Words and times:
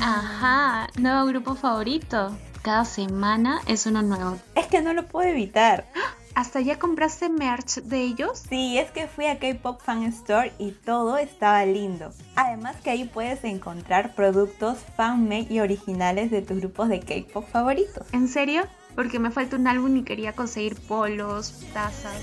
Ajá, 0.00 0.88
nuevo 0.98 1.26
grupo 1.26 1.54
favorito. 1.54 2.34
Cada 2.62 2.86
semana 2.86 3.60
es 3.66 3.84
uno 3.84 4.00
nuevo. 4.00 4.38
Es 4.54 4.66
que 4.66 4.80
no 4.80 4.94
lo 4.94 5.06
puedo 5.06 5.28
evitar. 5.28 5.86
¿Hasta 6.34 6.60
ya 6.60 6.78
compraste 6.78 7.28
merch 7.28 7.82
de 7.82 8.00
ellos? 8.00 8.42
Sí, 8.48 8.78
es 8.78 8.90
que 8.90 9.06
fui 9.06 9.26
a 9.26 9.38
K-Pop 9.38 9.82
Fan 9.82 10.04
Store 10.04 10.52
y 10.58 10.70
todo 10.70 11.18
estaba 11.18 11.66
lindo. 11.66 12.10
Además 12.36 12.76
que 12.76 12.88
ahí 12.88 13.04
puedes 13.04 13.44
encontrar 13.44 14.14
productos 14.14 14.78
fan-made 14.96 15.48
y 15.50 15.60
originales 15.60 16.30
de 16.30 16.40
tus 16.40 16.58
grupos 16.58 16.88
de 16.88 17.00
K-Pop 17.00 17.46
favoritos. 17.50 18.06
¿En 18.12 18.28
serio? 18.28 18.62
Porque 18.94 19.18
me 19.18 19.30
falta 19.30 19.56
un 19.56 19.66
álbum 19.66 19.94
y 19.98 20.04
quería 20.04 20.32
conseguir 20.32 20.76
polos, 20.86 21.52
tazas. 21.74 22.14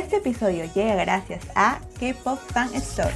Este 0.00 0.16
episodio 0.16 0.64
llega 0.74 0.94
gracias 0.94 1.46
a 1.54 1.78
K-Pop 2.00 2.38
Fan 2.54 2.74
Store. 2.74 3.12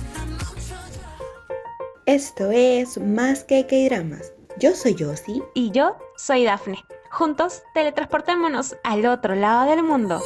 Esto 2.04 2.50
es 2.50 2.98
Más 2.98 3.42
que 3.42 3.66
K-Dramas. 3.66 4.34
Yo 4.58 4.74
soy 4.74 4.94
Josie. 4.98 5.42
Y 5.55 5.70
yo 5.70 5.96
soy 6.18 6.44
Dafne. 6.44 6.77
Juntos, 7.10 7.62
teletransportémonos 7.72 8.77
al 8.84 9.06
otro 9.06 9.34
lado 9.34 9.70
del 9.70 9.82
mundo. 9.82 10.20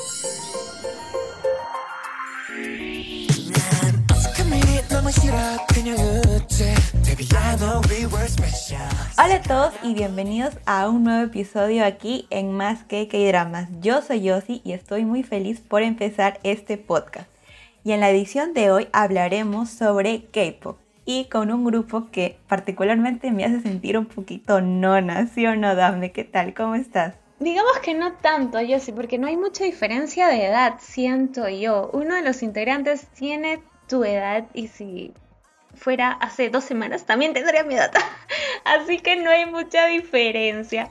Hola 9.16 9.36
a 9.36 9.42
todos 9.42 9.72
y 9.82 9.94
bienvenidos 9.94 10.58
a 10.66 10.86
un 10.90 11.04
nuevo 11.04 11.24
episodio 11.24 11.86
aquí 11.86 12.26
en 12.28 12.52
Más 12.52 12.84
que 12.84 13.08
K-Dramas. 13.08 13.70
Yo 13.80 14.02
soy 14.02 14.20
Yossi 14.20 14.60
y 14.64 14.72
estoy 14.72 15.06
muy 15.06 15.22
feliz 15.22 15.60
por 15.60 15.82
empezar 15.82 16.38
este 16.42 16.76
podcast. 16.76 17.30
Y 17.84 17.92
en 17.92 18.00
la 18.00 18.10
edición 18.10 18.52
de 18.52 18.70
hoy 18.70 18.88
hablaremos 18.92 19.70
sobre 19.70 20.24
K-Pop 20.24 20.76
y 21.06 21.24
con 21.30 21.50
un 21.52 21.64
grupo 21.64 22.10
que 22.10 22.36
particularmente 22.46 23.30
me 23.30 23.46
hace 23.46 23.62
sentir 23.62 23.96
un 23.96 24.04
poquito 24.04 24.60
nona, 24.60 25.26
¿sí 25.28 25.46
o 25.46 25.56
no, 25.56 25.74
Dame? 25.74 26.12
¿Qué 26.12 26.24
tal? 26.24 26.52
¿Cómo 26.52 26.74
estás? 26.74 27.14
Digamos 27.40 27.78
que 27.78 27.94
no 27.94 28.12
tanto, 28.12 28.60
yo 28.60 28.78
sí, 28.78 28.92
porque 28.92 29.16
no 29.16 29.26
hay 29.26 29.38
mucha 29.38 29.64
diferencia 29.64 30.28
de 30.28 30.44
edad, 30.44 30.74
siento 30.80 31.48
yo. 31.48 31.88
Uno 31.94 32.14
de 32.14 32.22
los 32.22 32.42
integrantes 32.42 33.06
tiene 33.06 33.62
tu 33.88 34.04
edad 34.04 34.44
y 34.54 34.68
si 34.68 35.12
fuera 35.74 36.12
hace 36.12 36.50
dos 36.50 36.64
semanas 36.64 37.04
también 37.06 37.32
tendría 37.32 37.64
mi 37.64 37.74
edad. 37.74 37.90
Así 38.64 38.98
que 38.98 39.16
no 39.16 39.30
hay 39.30 39.46
mucha 39.46 39.86
diferencia. 39.86 40.88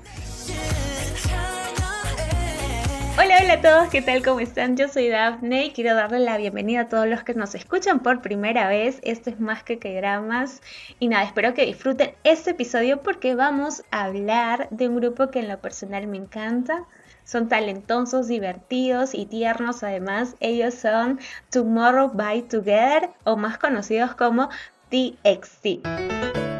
Hola, 3.20 3.40
hola 3.42 3.54
a 3.54 3.62
todos, 3.62 3.90
¿qué 3.90 4.04
tal? 4.04 4.24
¿Cómo 4.24 4.40
están? 4.42 4.78
Yo 4.78 4.88
soy 4.90 5.10
Daphne 5.10 5.66
y 5.66 5.72
quiero 5.72 5.96
darle 5.96 6.20
la 6.20 6.38
bienvenida 6.38 6.82
a 6.82 6.88
todos 6.88 7.08
los 7.08 7.24
que 7.24 7.34
nos 7.34 7.56
escuchan 7.56 8.02
por 8.02 8.22
primera 8.22 8.68
vez. 8.70 9.00
Esto 9.02 9.32
es 9.32 9.40
más 9.40 9.64
que 9.64 9.80
que 9.80 9.96
dramas. 9.96 10.62
Y 11.00 11.08
nada, 11.08 11.24
espero 11.24 11.56
que 11.56 11.66
disfruten 11.66 12.14
este 12.24 12.52
episodio 12.52 13.02
porque 13.02 13.34
vamos 13.34 13.84
a 13.90 14.04
hablar 14.04 14.68
de 14.70 14.88
un 14.88 14.98
grupo 14.98 15.32
que 15.32 15.40
en 15.40 15.48
lo 15.48 15.60
personal 15.60 16.06
me 16.06 16.18
encanta. 16.18 16.86
Son 17.28 17.50
talentosos, 17.50 18.30
divertidos 18.30 19.14
y 19.14 19.26
tiernos 19.26 19.84
además. 19.84 20.38
Ellos 20.40 20.76
son 20.76 21.20
Tomorrow 21.52 22.12
by 22.14 22.44
Together 22.44 23.10
o 23.26 23.36
más 23.36 23.58
conocidos 23.58 24.16
como 24.16 24.48
TXT. 24.90 25.86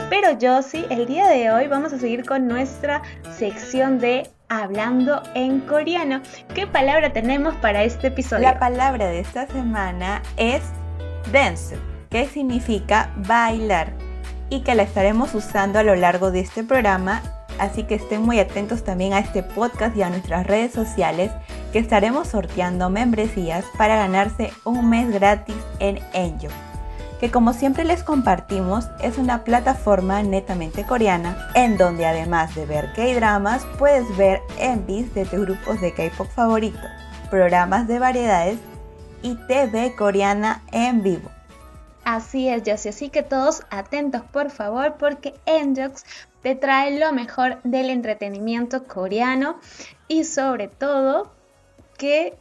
Pero 0.10 0.62
sí, 0.62 0.86
el 0.90 1.06
día 1.06 1.30
de 1.30 1.52
hoy 1.52 1.68
vamos 1.68 1.94
a 1.94 1.98
seguir 1.98 2.26
con 2.26 2.50
nuestra 2.50 3.02
sección 3.38 4.00
de 4.00 4.30
hablando 4.50 5.24
en 5.36 5.62
coreano. 5.62 6.22
¿Qué 6.54 6.68
palabra 6.68 7.14
tenemos 7.14 7.56
para 7.56 7.84
este 7.84 8.08
episodio? 8.08 8.44
La 8.44 8.60
palabra 8.60 9.08
de 9.08 9.22
esta 9.22 9.48
semana 9.48 10.22
es 10.36 10.64
dance, 11.32 11.78
que 12.10 12.28
significa 12.28 13.10
bailar 13.26 13.94
y 14.50 14.64
que 14.64 14.76
la 14.76 14.84
estaremos 14.84 15.34
usando 15.34 15.80
a 15.80 15.84
lo 15.84 15.96
largo 15.96 16.30
de 16.30 16.42
este 16.42 16.66
programa, 16.66 17.22
así 17.60 17.84
que 17.84 17.96
estén 17.96 18.24
muy 18.24 18.40
atentos 18.40 18.84
también 18.84 19.14
a 19.14 19.20
este 19.20 19.44
podcast 19.44 19.96
y 19.96 20.02
a 20.02 20.10
nuestras 20.10 20.46
redes 20.48 20.72
sociales 20.72 21.32
que 21.72 21.80
estaremos 21.80 22.30
sorteando 22.30 22.90
membresías 22.90 23.66
para 23.78 23.96
ganarse 23.96 24.52
un 24.64 24.90
mes 24.90 25.12
gratis 25.12 25.56
en 25.80 26.00
Enjo 26.14 26.50
que 27.20 27.32
como 27.32 27.54
siempre 27.54 27.84
les 27.84 28.04
compartimos 28.04 28.88
es 29.02 29.18
una 29.18 29.44
plataforma 29.44 30.22
netamente 30.24 30.86
coreana 30.86 31.50
en 31.56 31.78
donde 31.78 32.06
además 32.06 32.54
de 32.56 32.66
ver 32.66 32.94
K-dramas 32.94 33.66
puedes 33.80 34.16
ver 34.18 34.42
envies 34.60 35.14
de 35.14 35.26
tus 35.26 35.42
grupos 35.42 35.82
de 35.82 35.94
K-pop 35.94 36.28
favorito, 36.28 36.80
programas 37.30 37.88
de 37.88 38.00
variedades 38.00 38.60
y 39.24 39.36
TV 39.48 39.96
coreana 39.96 40.62
en 40.72 41.02
vivo. 41.02 41.30
Así 42.06 42.48
es, 42.48 42.64
Josie, 42.66 42.90
así 42.90 43.10
que 43.10 43.24
todos 43.24 43.64
atentos 43.70 44.22
por 44.32 44.50
favor 44.50 44.96
porque 44.98 45.34
Enjox 45.46 46.06
te 46.48 46.56
trae 46.56 46.98
lo 46.98 47.12
mejor 47.12 47.62
del 47.64 47.90
entretenimiento 47.90 48.86
coreano 48.86 49.60
y 50.08 50.24
sobre 50.24 50.70
todo 50.70 51.30
que 51.98 52.36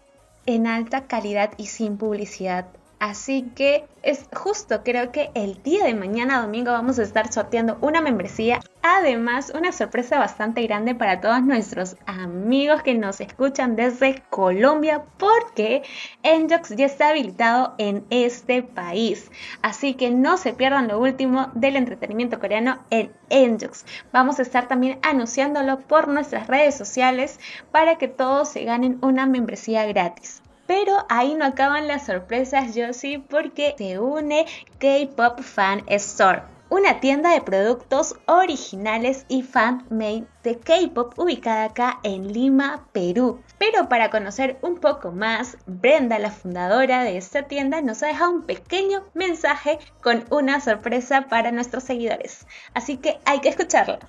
en 0.47 0.69
alta 0.69 1.09
calidad 1.09 1.51
y 1.57 1.67
sin 1.67 1.97
publicidad 1.99 2.67
Así 2.99 3.43
que 3.55 3.85
es 4.03 4.27
justo, 4.33 4.83
creo 4.83 5.13
que 5.13 5.31
el 5.35 5.63
día 5.63 5.85
de 5.85 5.95
mañana 5.95 6.41
domingo 6.41 6.73
vamos 6.73 6.99
a 6.99 7.03
estar 7.03 7.31
sorteando 7.31 7.77
una 7.83 8.01
membresía. 8.01 8.61
Además, 8.81 9.53
una 9.55 9.73
sorpresa 9.73 10.19
bastante 10.19 10.63
grande 10.63 10.95
para 10.95 11.21
todos 11.21 11.43
nuestros 11.43 11.97
amigos 12.07 12.83
que 12.83 12.95
nos 12.95 13.21
escuchan 13.21 13.77
desde 13.77 14.23
Colombia 14.31 15.05
porque 15.19 15.83
Enjox 16.23 16.71
ya 16.75 16.87
está 16.87 17.11
habilitado 17.11 17.75
en 17.77 18.07
este 18.09 18.63
país. 18.63 19.31
Así 19.61 19.93
que 19.93 20.11
no 20.11 20.39
se 20.39 20.55
pierdan 20.55 20.89
lo 20.89 20.99
último 20.99 21.51
del 21.55 21.77
entretenimiento 21.77 22.41
coreano 22.41 22.79
en 22.89 23.13
Enjox. 23.29 23.85
Vamos 24.11 24.39
a 24.39 24.43
estar 24.43 24.69
también 24.69 25.01
anunciándolo 25.03 25.81
por 25.81 26.09
nuestras 26.09 26.47
redes 26.47 26.77
sociales 26.77 27.41
para 27.73 27.97
que 27.97 28.09
todos 28.09 28.49
se 28.49 28.65
ganen 28.65 28.99
una 29.03 29.27
membresía 29.27 29.85
gratis. 29.85 30.43
Pero 30.67 31.07
ahí 31.09 31.35
no 31.35 31.45
acaban 31.45 31.89
las 31.89 32.07
sorpresas, 32.07 32.75
sí, 32.93 33.19
porque 33.19 33.75
se 33.79 33.99
une 33.99 34.47
K-Pop 34.79 35.41
Fan 35.41 35.85
Store 35.89 36.57
una 36.69 36.99
tienda 37.01 37.31
de 37.31 37.41
productos 37.41 38.17
originales 38.27 39.25
y 39.29 39.43
fan-made 39.43 40.27
de 40.43 40.59
K-pop 40.59 41.17
ubicada 41.19 41.65
acá 41.65 42.01
en 42.03 42.33
Lima, 42.33 42.89
Perú. 42.93 43.41
Pero 43.59 43.89
para 43.89 44.11
conocer 44.11 44.59
un 44.63 44.79
poco 44.79 45.13
más, 45.13 45.57
Brenda, 45.67 46.19
la 46.19 46.31
fundadora 46.31 47.05
de 47.05 47.17
esta 47.17 47.45
tienda, 47.45 47.83
nos 47.83 48.03
ha 48.03 48.09
dejado 48.09 48.33
un 48.33 48.43
pequeño 48.43 49.05
mensaje 49.15 49.79
con 50.03 50.25
una 50.31 50.61
sorpresa 50.61 51.27
para 51.29 51.53
nuestros 51.53 51.85
seguidores. 51.85 52.47
Así 52.75 52.97
que 52.97 53.19
hay 53.25 53.41
que 53.41 53.49
escucharla. 53.49 54.01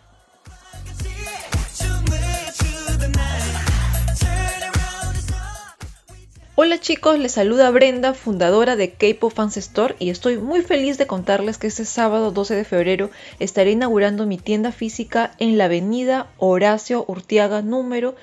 Hola 6.59 6.79
chicos, 6.79 7.19
les 7.19 7.33
saluda 7.33 7.69
Brenda, 7.69 8.15
fundadora 8.15 8.75
de 8.75 8.89
K-Pop 8.89 9.31
Fans 9.31 9.57
Store 9.57 9.95
y 9.99 10.09
estoy 10.09 10.39
muy 10.39 10.63
feliz 10.63 10.97
de 10.97 11.05
contarles 11.05 11.59
que 11.59 11.67
este 11.67 11.85
sábado 11.85 12.31
12 12.31 12.55
de 12.55 12.65
febrero 12.65 13.11
estaré 13.37 13.73
inaugurando 13.73 14.25
mi 14.25 14.39
tienda 14.39 14.71
física 14.71 15.35
en 15.37 15.59
la 15.59 15.65
avenida 15.65 16.31
Horacio 16.39 17.05
Urtiaga 17.07 17.61
número 17.61 18.15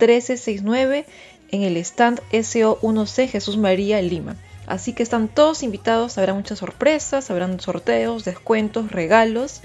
1369 0.00 1.04
en 1.50 1.62
el 1.64 1.76
stand 1.76 2.22
SO1C 2.32 3.28
Jesús 3.28 3.58
María 3.58 4.00
Lima. 4.00 4.36
Así 4.66 4.94
que 4.94 5.02
están 5.02 5.28
todos 5.28 5.62
invitados, 5.62 6.16
habrá 6.16 6.32
muchas 6.32 6.60
sorpresas, 6.60 7.30
habrán 7.30 7.60
sorteos, 7.60 8.24
descuentos, 8.24 8.90
regalos 8.90 9.60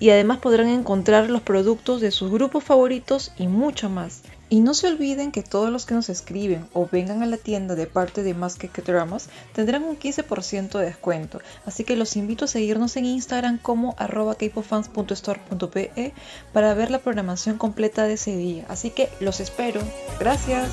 y 0.00 0.10
además 0.10 0.38
podrán 0.38 0.66
encontrar 0.70 1.30
los 1.30 1.42
productos 1.42 2.00
de 2.00 2.10
sus 2.10 2.32
grupos 2.32 2.64
favoritos 2.64 3.30
y 3.38 3.46
mucho 3.46 3.88
más. 3.88 4.22
Y 4.50 4.60
no 4.60 4.74
se 4.74 4.88
olviden 4.88 5.30
que 5.30 5.44
todos 5.44 5.70
los 5.70 5.86
que 5.86 5.94
nos 5.94 6.08
escriben 6.08 6.66
o 6.72 6.88
vengan 6.90 7.22
a 7.22 7.26
la 7.26 7.36
tienda 7.36 7.76
de 7.76 7.86
parte 7.86 8.24
de 8.24 8.34
Más 8.34 8.56
que 8.56 8.68
Dramas 8.82 9.28
tendrán 9.54 9.84
un 9.84 9.96
15% 9.96 10.78
de 10.78 10.86
descuento. 10.86 11.40
Así 11.64 11.84
que 11.84 11.94
los 11.94 12.16
invito 12.16 12.44
a 12.44 12.48
seguirnos 12.48 12.96
en 12.96 13.04
Instagram 13.04 13.58
como 13.58 13.94
arroba 13.96 14.36
para 16.52 16.74
ver 16.74 16.90
la 16.90 16.98
programación 16.98 17.58
completa 17.58 18.04
de 18.04 18.14
ese 18.14 18.36
día. 18.36 18.64
Así 18.68 18.90
que 18.90 19.08
los 19.20 19.38
espero. 19.38 19.80
Gracias. 20.18 20.68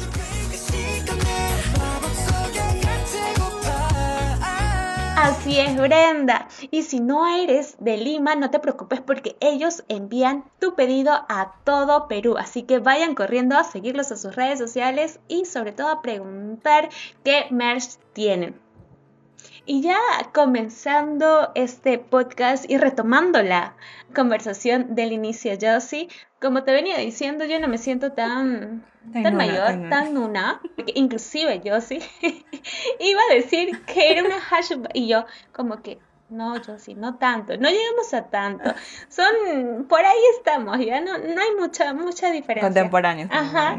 Así 5.20 5.60
es, 5.60 5.76
Brenda. 5.76 6.48
Y 6.70 6.84
si 6.84 7.00
no 7.00 7.26
eres 7.26 7.76
de 7.80 7.98
Lima, 7.98 8.36
no 8.36 8.52
te 8.52 8.60
preocupes 8.60 9.02
porque 9.02 9.36
ellos 9.40 9.84
envían 9.88 10.44
tu 10.60 10.76
pedido 10.76 11.12
a 11.12 11.56
todo 11.64 12.08
Perú. 12.08 12.36
Así 12.38 12.62
que 12.62 12.78
vayan 12.78 13.16
corriendo 13.16 13.58
a 13.58 13.64
seguirlos 13.64 14.12
a 14.12 14.16
sus 14.16 14.36
redes 14.36 14.60
sociales 14.60 15.20
y 15.28 15.46
sobre 15.46 15.72
todo 15.72 15.88
a 15.88 16.04
preguntar 16.04 16.90
qué 17.24 17.48
merch 17.50 17.98
tienen. 18.14 18.62
Y 19.70 19.82
ya 19.82 20.00
comenzando 20.34 21.52
este 21.54 22.00
podcast 22.00 22.64
y 22.70 22.78
retomando 22.78 23.44
la 23.44 23.76
conversación 24.16 24.96
del 24.96 25.12
inicio, 25.12 25.58
Josie, 25.62 26.08
como 26.40 26.64
te 26.64 26.72
venía 26.72 26.98
diciendo, 27.00 27.44
yo 27.44 27.60
no 27.60 27.68
me 27.68 27.78
siento 27.78 28.14
tan, 28.14 28.86
tan, 29.12 29.36
mayor, 29.36 29.90
tan 29.90 30.14
nuna, 30.14 30.62
porque 30.78 30.94
inclusive 30.96 31.62
Josie 31.66 32.00
iba 33.02 33.22
a 33.30 33.34
decir 33.36 33.84
que 33.84 34.14
era 34.14 34.24
una 34.24 34.38
hash 34.38 34.72
y 34.94 35.10
yo 35.10 35.26
como 35.52 35.82
que 35.82 36.00
no, 36.30 36.56
Josie, 36.66 36.96
no 36.96 37.16
tanto, 37.16 37.58
no 37.58 37.70
llegamos 37.70 38.14
a 38.14 38.24
tanto. 38.30 38.74
Son, 39.10 39.86
por 39.90 40.00
ahí 40.06 40.22
estamos, 40.38 40.78
ya 40.80 41.02
no, 41.02 41.18
no 41.18 41.42
hay 41.42 41.56
mucha, 41.60 41.94
mucha 41.94 42.32
diferencia. 42.32 42.70
Contemporáneos. 42.70 43.30
Ajá. 43.34 43.78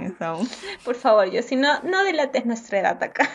Por 0.84 0.96
favor, 0.96 1.34
Josie, 1.34 1.56
no, 1.56 1.80
no 1.80 2.04
delates 2.04 2.44
nuestra 2.44 2.80
edad 2.80 3.02
acá. 3.02 3.26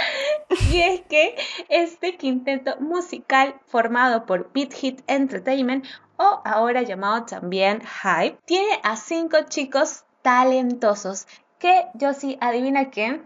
y 0.72 0.80
es 0.80 1.00
que 1.02 1.36
este 1.68 2.16
quinteto 2.16 2.76
musical 2.80 3.54
formado 3.66 4.26
por 4.26 4.52
Beat 4.52 4.72
Hit 4.72 5.02
Entertainment 5.06 5.84
o 6.16 6.40
ahora 6.44 6.82
llamado 6.82 7.24
también 7.24 7.80
Hype, 7.80 8.38
tiene 8.44 8.80
a 8.82 8.96
cinco 8.96 9.38
chicos 9.48 10.04
talentosos 10.22 11.26
que 11.58 11.86
yo 11.94 12.12
sí 12.12 12.36
adivina 12.40 12.90
que 12.90 13.22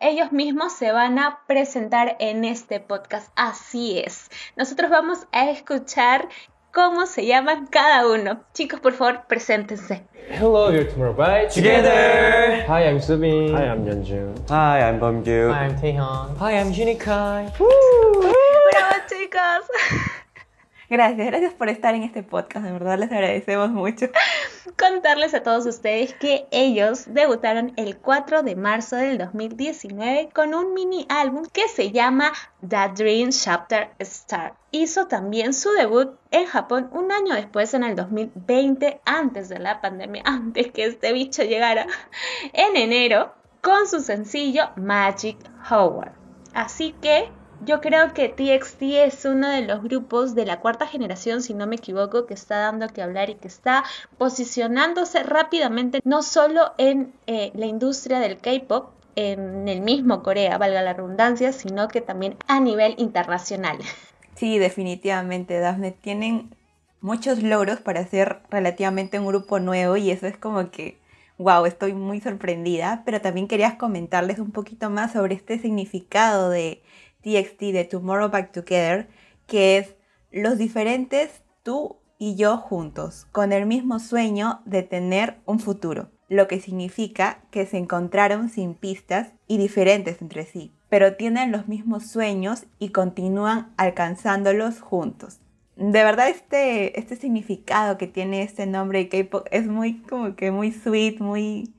ellos 0.00 0.32
mismos 0.32 0.72
se 0.72 0.92
van 0.92 1.18
a 1.18 1.40
presentar 1.46 2.16
en 2.18 2.44
este 2.44 2.80
podcast. 2.80 3.30
Así 3.36 3.98
es. 3.98 4.30
Nosotros 4.56 4.90
vamos 4.90 5.26
a 5.32 5.50
escuchar 5.50 6.28
cómo 6.76 7.06
se 7.06 7.24
llaman 7.24 7.66
cada 7.68 8.06
uno. 8.06 8.42
Chicos, 8.52 8.80
por 8.80 8.92
favor, 8.92 9.22
preséntense. 9.26 10.02
Hello, 10.28 10.70
you're 10.70 10.84
Tomorrow 10.84 11.14
by 11.14 11.46
Together. 11.48 12.66
Hi, 12.68 12.86
I'm 12.86 13.00
Subin. 13.00 13.54
Hi, 13.54 13.64
I'm 13.64 13.86
Yeonjun. 13.86 14.34
Hi, 14.50 14.82
I'm 14.82 15.00
Bumgyu. 15.00 15.50
Hi, 15.54 15.64
I'm 15.64 15.80
Taehyung. 15.80 16.36
Hi, 16.38 16.58
I'm 16.60 16.74
Junikai. 16.74 17.50
¡Bravo, 17.56 18.96
chicos! 19.08 19.64
Gracias, 20.88 21.26
gracias 21.26 21.54
por 21.54 21.68
estar 21.68 21.96
en 21.96 22.04
este 22.04 22.22
podcast, 22.22 22.64
de 22.64 22.70
verdad 22.70 22.96
les 22.96 23.10
agradecemos 23.10 23.70
mucho. 23.70 24.06
Contarles 24.78 25.34
a 25.34 25.42
todos 25.42 25.66
ustedes 25.66 26.14
que 26.14 26.46
ellos 26.52 27.12
debutaron 27.12 27.72
el 27.76 27.96
4 27.96 28.44
de 28.44 28.54
marzo 28.54 28.94
del 28.94 29.18
2019 29.18 30.28
con 30.32 30.54
un 30.54 30.74
mini 30.74 31.04
álbum 31.08 31.44
que 31.52 31.66
se 31.66 31.90
llama 31.90 32.32
The 32.60 32.92
Dream 32.94 33.30
Chapter 33.30 33.90
Star. 33.98 34.54
Hizo 34.70 35.08
también 35.08 35.54
su 35.54 35.72
debut 35.72 36.16
en 36.30 36.46
Japón 36.46 36.88
un 36.92 37.10
año 37.10 37.34
después, 37.34 37.74
en 37.74 37.82
el 37.82 37.96
2020, 37.96 39.00
antes 39.04 39.48
de 39.48 39.58
la 39.58 39.80
pandemia, 39.80 40.22
antes 40.26 40.70
que 40.70 40.84
este 40.84 41.12
bicho 41.12 41.42
llegara, 41.42 41.88
en 42.52 42.76
enero, 42.76 43.34
con 43.60 43.88
su 43.88 43.98
sencillo 43.98 44.70
Magic 44.76 45.36
Howard. 45.68 46.12
Así 46.54 46.94
que 47.02 47.28
yo 47.64 47.80
creo 47.80 48.12
que 48.14 48.28
TXT 48.28 48.82
es 48.82 49.24
uno 49.24 49.48
de 49.48 49.62
los 49.62 49.82
grupos 49.82 50.34
de 50.34 50.46
la 50.46 50.60
cuarta 50.60 50.86
generación, 50.86 51.42
si 51.42 51.54
no 51.54 51.66
me 51.66 51.76
equivoco, 51.76 52.26
que 52.26 52.34
está 52.34 52.58
dando 52.58 52.88
que 52.88 53.02
hablar 53.02 53.30
y 53.30 53.34
que 53.36 53.48
está 53.48 53.84
posicionándose 54.18 55.22
rápidamente, 55.22 56.00
no 56.04 56.22
solo 56.22 56.72
en 56.78 57.12
eh, 57.26 57.50
la 57.54 57.66
industria 57.66 58.20
del 58.20 58.38
K-Pop, 58.38 58.90
en 59.16 59.66
el 59.66 59.80
mismo 59.80 60.22
Corea, 60.22 60.58
valga 60.58 60.82
la 60.82 60.92
redundancia, 60.92 61.52
sino 61.52 61.88
que 61.88 62.02
también 62.02 62.36
a 62.46 62.60
nivel 62.60 62.94
internacional. 62.98 63.78
Sí, 64.34 64.58
definitivamente, 64.58 65.58
Daphne. 65.58 65.92
Tienen 65.92 66.54
muchos 67.00 67.42
logros 67.42 67.80
para 67.80 68.06
ser 68.06 68.40
relativamente 68.50 69.18
un 69.18 69.26
grupo 69.26 69.58
nuevo 69.58 69.96
y 69.96 70.10
eso 70.10 70.26
es 70.26 70.36
como 70.36 70.70
que, 70.70 70.98
wow, 71.38 71.64
estoy 71.64 71.94
muy 71.94 72.20
sorprendida, 72.20 73.02
pero 73.06 73.22
también 73.22 73.48
quería 73.48 73.78
comentarles 73.78 74.38
un 74.38 74.52
poquito 74.52 74.90
más 74.90 75.12
sobre 75.12 75.34
este 75.34 75.58
significado 75.58 76.50
de 76.50 76.82
TXT 77.26 77.60
de 77.72 77.84
Tomorrow 77.84 78.30
Back 78.30 78.52
Together, 78.52 79.08
que 79.48 79.78
es 79.78 79.96
los 80.30 80.58
diferentes 80.58 81.42
tú 81.64 81.96
y 82.18 82.36
yo 82.36 82.56
juntos, 82.56 83.26
con 83.32 83.52
el 83.52 83.66
mismo 83.66 83.98
sueño 83.98 84.60
de 84.64 84.84
tener 84.84 85.38
un 85.44 85.58
futuro, 85.58 86.08
lo 86.28 86.46
que 86.46 86.60
significa 86.60 87.42
que 87.50 87.66
se 87.66 87.78
encontraron 87.78 88.48
sin 88.48 88.74
pistas 88.74 89.32
y 89.48 89.58
diferentes 89.58 90.22
entre 90.22 90.46
sí, 90.46 90.72
pero 90.88 91.16
tienen 91.16 91.50
los 91.50 91.66
mismos 91.66 92.06
sueños 92.06 92.64
y 92.78 92.90
continúan 92.90 93.72
alcanzándolos 93.76 94.80
juntos. 94.80 95.40
De 95.74 96.04
verdad 96.04 96.28
este, 96.28 96.98
este 96.98 97.16
significado 97.16 97.98
que 97.98 98.06
tiene 98.06 98.42
este 98.42 98.66
nombre 98.66 99.00
de 99.00 99.08
K-pop 99.08 99.46
es 99.50 99.66
muy 99.66 100.00
como 100.02 100.36
que 100.36 100.52
muy 100.52 100.70
sweet, 100.70 101.18
muy, 101.18 101.74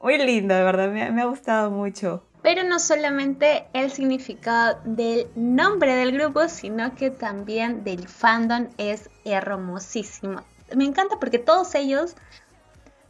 muy 0.00 0.18
lindo, 0.18 0.54
de 0.54 0.62
verdad, 0.62 0.90
me, 0.90 1.10
me 1.10 1.22
ha 1.22 1.26
gustado 1.26 1.70
mucho. 1.72 2.27
Pero 2.42 2.62
no 2.62 2.78
solamente 2.78 3.66
el 3.72 3.90
significado 3.90 4.80
del 4.84 5.28
nombre 5.34 5.94
del 5.94 6.12
grupo, 6.12 6.48
sino 6.48 6.94
que 6.94 7.10
también 7.10 7.84
del 7.84 8.08
fandom 8.08 8.68
es 8.78 9.10
hermosísimo. 9.24 10.42
Me 10.74 10.84
encanta 10.84 11.18
porque 11.18 11.38
todos 11.38 11.74
ellos 11.74 12.14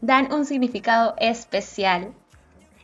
dan 0.00 0.32
un 0.32 0.46
significado 0.46 1.14
especial 1.18 2.12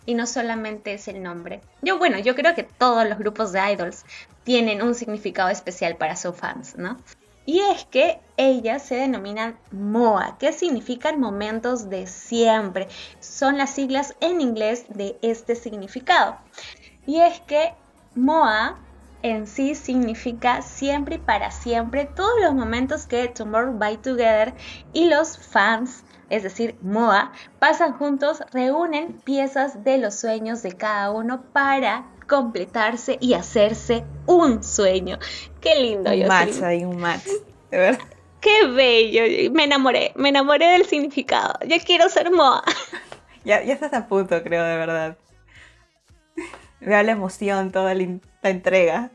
y 0.07 0.15
no 0.15 0.27
solamente 0.27 0.95
es 0.95 1.09
el 1.09 1.23
nombre. 1.23 1.61
Yo, 1.83 1.99
bueno, 1.99 2.19
yo 2.19 2.35
creo 2.35 2.55
que 2.55 2.65
todos 2.65 3.09
los 3.09 3.19
grupos 3.19 3.53
de 3.53 3.73
idols 3.73 4.05
tienen 4.43 4.83
un 4.83 4.95
significado 4.95 5.49
especial 5.49 5.97
para 5.97 6.17
sus 6.17 6.37
fans, 6.37 6.77
¿no? 6.77 6.99
Y 7.47 7.61
es 7.61 7.85
que 7.85 8.21
ellas 8.37 8.83
se 8.83 8.97
denominan 8.97 9.59
MOA, 9.71 10.39
que 10.39 10.53
significan 10.53 11.21
momentos 11.21 11.91
de 11.91 12.07
siempre. 12.07 12.89
Son 13.21 13.59
las 13.59 13.71
siglas 13.71 14.17
en 14.21 14.41
inglés 14.41 14.87
de 14.89 15.19
este 15.23 15.55
significado. 15.55 16.39
Y 17.07 17.21
es 17.21 17.41
que 17.41 17.75
MOA 18.15 18.79
en 19.25 19.47
sí 19.47 19.75
significa 19.75 20.61
siempre 20.61 21.15
y 21.15 21.19
para 21.19 21.51
siempre 21.51 22.05
todos 22.05 22.39
los 22.43 22.53
momentos 22.53 23.07
que 23.07 23.27
Tomorrow 23.27 23.79
by 23.79 23.97
Together 23.97 24.53
y 24.93 25.09
los 25.09 25.39
fans, 25.39 26.05
es 26.29 26.43
decir, 26.43 26.77
MOA, 26.83 27.33
pasan 27.59 27.95
juntos, 27.95 28.43
reúnen 28.53 29.15
piezas 29.25 29.83
de 29.83 29.97
los 29.97 30.15
sueños 30.15 30.63
de 30.63 30.73
cada 30.73 31.11
uno 31.11 31.43
para 31.55 32.05
completarse 32.29 33.17
y 33.19 33.33
hacerse 33.33 34.05
un 34.27 34.63
sueño. 34.63 35.19
Qué 35.63 35.75
lindo. 35.81 36.11
Un 36.11 36.17
yo 36.19 36.29
match 36.29 36.61
ahí, 36.63 36.85
un 36.85 36.99
match. 36.99 37.25
De 37.71 37.79
verdad. 37.79 38.05
Qué 38.43 38.67
bello. 38.67 39.53
Me 39.55 39.65
enamoré. 39.65 40.13
Me 40.17 40.29
enamoré 40.29 40.67
del 40.67 40.85
significado. 40.85 41.55
Yo 41.67 41.77
quiero 41.85 42.11
ser 42.11 42.31
Moa. 42.31 42.63
Ya, 43.43 43.63
ya 43.63 43.75
estás 43.75 43.93
a 43.93 44.07
punto, 44.07 44.43
creo, 44.43 44.65
de 44.65 44.77
verdad. 44.77 45.19
Veo 46.85 47.03
la 47.03 47.13
emoción, 47.13 47.73
toda 47.73 47.95
la 47.95 48.19
entrega. 48.43 49.11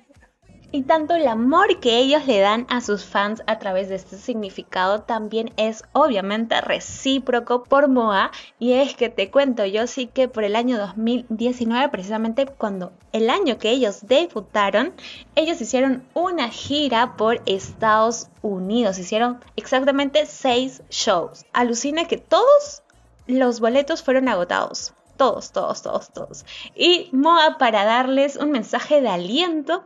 Y 0.72 0.84
tanto 0.84 1.16
el 1.16 1.28
amor 1.28 1.80
que 1.80 1.98
ellos 1.98 2.28
le 2.28 2.40
dan 2.40 2.68
a 2.70 2.82
sus 2.82 3.04
fans 3.04 3.42
a 3.48 3.58
través 3.58 3.90
de 3.90 3.96
este 3.96 4.18
significado 4.18 5.02
también 5.02 5.52
es 5.58 5.84
obviamente 5.94 6.62
recíproco 6.62 7.64
por 7.64 7.88
Moa. 7.88 8.30
Y 8.60 8.74
es 8.74 8.96
que 8.96 9.10
te 9.10 9.32
cuento 9.32 9.66
yo 9.66 9.88
sí 9.88 10.06
que 10.06 10.28
por 10.28 10.44
el 10.44 10.56
año 10.56 10.78
2019 10.78 11.90
precisamente 11.90 12.46
cuando 12.46 12.92
el 13.14 13.32
año 13.32 13.58
que 13.58 13.72
ellos 13.72 14.06
debutaron 14.08 14.94
ellos 15.36 15.60
hicieron 15.60 16.04
una 16.14 16.50
gira 16.50 17.18
por 17.18 17.42
Estados 17.48 18.28
Unidos. 18.44 19.00
Hicieron 19.00 19.40
exactamente 19.56 20.28
seis 20.28 20.84
shows. 20.92 21.46
Alucina 21.52 22.06
que 22.06 22.18
todos 22.18 22.84
los 23.26 23.60
boletos 23.60 24.04
fueron 24.04 24.28
agotados 24.28 24.94
todos, 25.20 25.52
todos, 25.52 25.84
todos, 25.84 26.12
todos. 26.12 26.46
Y 26.76 27.10
Moa 27.12 27.58
para 27.60 27.84
darles 27.84 28.38
un 28.38 28.52
mensaje 28.52 29.02
de 29.02 29.10
aliento 29.10 29.84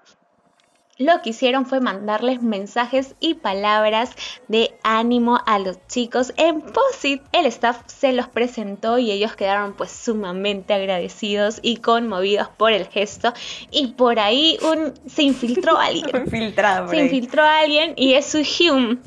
lo 0.99 1.23
que 1.23 1.31
hicieron 1.31 1.65
fue 1.65 1.79
mandarles 1.79 2.43
mensajes 2.43 3.15
y 3.19 3.33
palabras 3.33 4.11
de 4.47 4.77
ánimo 4.83 5.39
a 5.47 5.57
los 5.57 5.79
chicos 5.87 6.33
en 6.37 6.61
POSIT. 6.61 7.23
El 7.31 7.47
staff 7.47 7.81
se 7.87 8.13
los 8.13 8.27
presentó 8.27 8.99
y 8.99 9.09
ellos 9.09 9.35
quedaron 9.35 9.73
pues 9.73 9.91
sumamente 9.91 10.71
agradecidos 10.71 11.57
y 11.63 11.77
conmovidos 11.77 12.47
por 12.49 12.73
el 12.73 12.85
gesto. 12.85 13.33
Y 13.71 13.87
por 13.93 14.19
ahí 14.19 14.59
un, 14.61 14.93
se 15.07 15.23
infiltró 15.23 15.77
alguien. 15.79 16.29
se 16.89 16.97
infiltró 16.97 17.41
alguien 17.41 17.93
y 17.95 18.13
es 18.13 18.27
su 18.27 18.43
Hyun. 18.43 19.01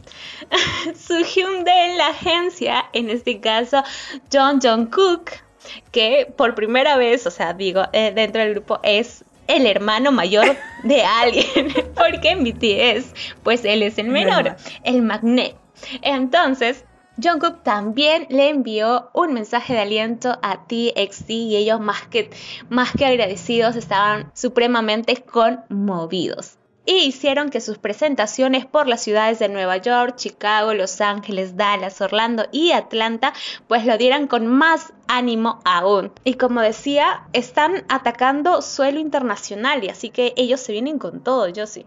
su 1.07 1.15
Hyun 1.15 1.63
de 1.63 1.95
la 1.97 2.09
agencia, 2.09 2.87
en 2.95 3.11
este 3.11 3.41
caso 3.41 3.85
John 4.33 4.59
John 4.61 4.87
Cook 4.87 5.46
que 5.93 6.33
por 6.37 6.55
primera 6.55 6.97
vez, 6.97 7.27
o 7.27 7.31
sea, 7.31 7.53
digo, 7.53 7.83
eh, 7.93 8.13
dentro 8.15 8.43
del 8.43 8.55
grupo 8.55 8.81
es 8.83 9.25
el 9.47 9.67
hermano 9.67 10.13
mayor 10.13 10.57
de 10.83 11.03
alguien. 11.05 11.73
Porque 11.95 12.31
en 12.31 12.45
BTS, 12.45 13.15
pues 13.43 13.65
él 13.65 13.83
es 13.83 13.99
el 13.99 14.09
menor, 14.09 14.57
el 14.85 15.03
magnet. 15.03 15.57
Entonces, 16.03 16.85
Jungkook 17.23 17.63
también 17.63 18.27
le 18.29 18.51
envió 18.51 19.11
un 19.15 19.33
mensaje 19.33 19.73
de 19.73 19.81
aliento 19.81 20.39
a 20.43 20.67
TXT 20.67 21.31
y 21.31 21.57
ellos 21.57 21.81
más 21.81 22.07
que, 22.09 22.31
más 22.69 22.93
que 22.93 23.07
agradecidos 23.07 23.77
estaban 23.77 24.31
supremamente 24.35 25.17
conmovidos. 25.17 26.59
Y 26.87 27.05
hicieron 27.05 27.51
que 27.51 27.61
sus 27.61 27.79
presentaciones 27.79 28.65
por 28.65 28.87
las 28.87 29.03
ciudades 29.03 29.39
de 29.39 29.49
Nueva 29.49 29.77
York, 29.77 30.15
Chicago, 30.17 30.73
Los 30.73 31.01
Ángeles, 31.01 31.57
Dallas, 31.57 32.01
Orlando 32.01 32.47
y 32.53 32.71
Atlanta 32.71 33.33
pues 33.67 33.85
lo 33.85 33.99
dieran 33.99 34.29
con 34.29 34.47
más 34.47 34.95
ánimo 35.09 35.61
aún. 35.65 36.13
Y 36.25 36.35
como 36.35 36.61
decía, 36.61 37.27
están 37.33 37.85
atacando 37.89 38.63
suelo 38.63 39.01
internacional 39.01 39.85
y 39.85 39.89
así 39.89 40.11
que 40.11 40.33
ellos 40.37 40.61
se 40.61 40.73
vienen 40.73 40.99
con 40.99 41.23
todo, 41.23 41.49
yo 41.49 41.67
sí. 41.67 41.85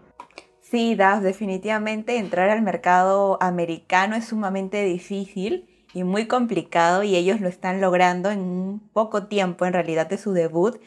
Sí, 0.60 0.94
Das, 0.94 1.22
definitivamente 1.22 2.16
entrar 2.16 2.48
al 2.48 2.62
mercado 2.62 3.38
americano 3.40 4.14
es 4.14 4.26
sumamente 4.26 4.84
difícil 4.84 5.66
y 5.92 6.04
muy 6.04 6.26
complicado 6.26 7.02
y 7.02 7.16
ellos 7.16 7.40
lo 7.40 7.48
están 7.48 7.80
logrando 7.80 8.30
en 8.30 8.40
un 8.40 8.78
poco 8.92 9.26
tiempo 9.26 9.66
en 9.66 9.72
realidad 9.72 10.06
de 10.06 10.18
su 10.18 10.32
debut 10.32 10.80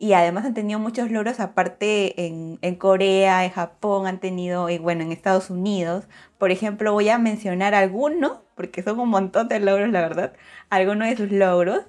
y 0.00 0.14
además 0.14 0.46
han 0.46 0.54
tenido 0.54 0.80
muchos 0.80 1.10
logros 1.10 1.40
aparte 1.40 2.26
en, 2.26 2.58
en 2.62 2.76
Corea, 2.76 3.44
en 3.44 3.50
Japón, 3.50 4.06
han 4.06 4.18
tenido, 4.18 4.70
y 4.70 4.78
bueno, 4.78 5.02
en 5.02 5.12
Estados 5.12 5.50
Unidos. 5.50 6.06
Por 6.38 6.50
ejemplo, 6.50 6.94
voy 6.94 7.10
a 7.10 7.18
mencionar 7.18 7.74
algunos, 7.74 8.38
porque 8.54 8.82
son 8.82 8.98
un 8.98 9.10
montón 9.10 9.48
de 9.48 9.60
logros, 9.60 9.90
la 9.90 10.00
verdad, 10.00 10.32
algunos 10.70 11.06
de 11.06 11.18
sus 11.18 11.30
logros. 11.30 11.84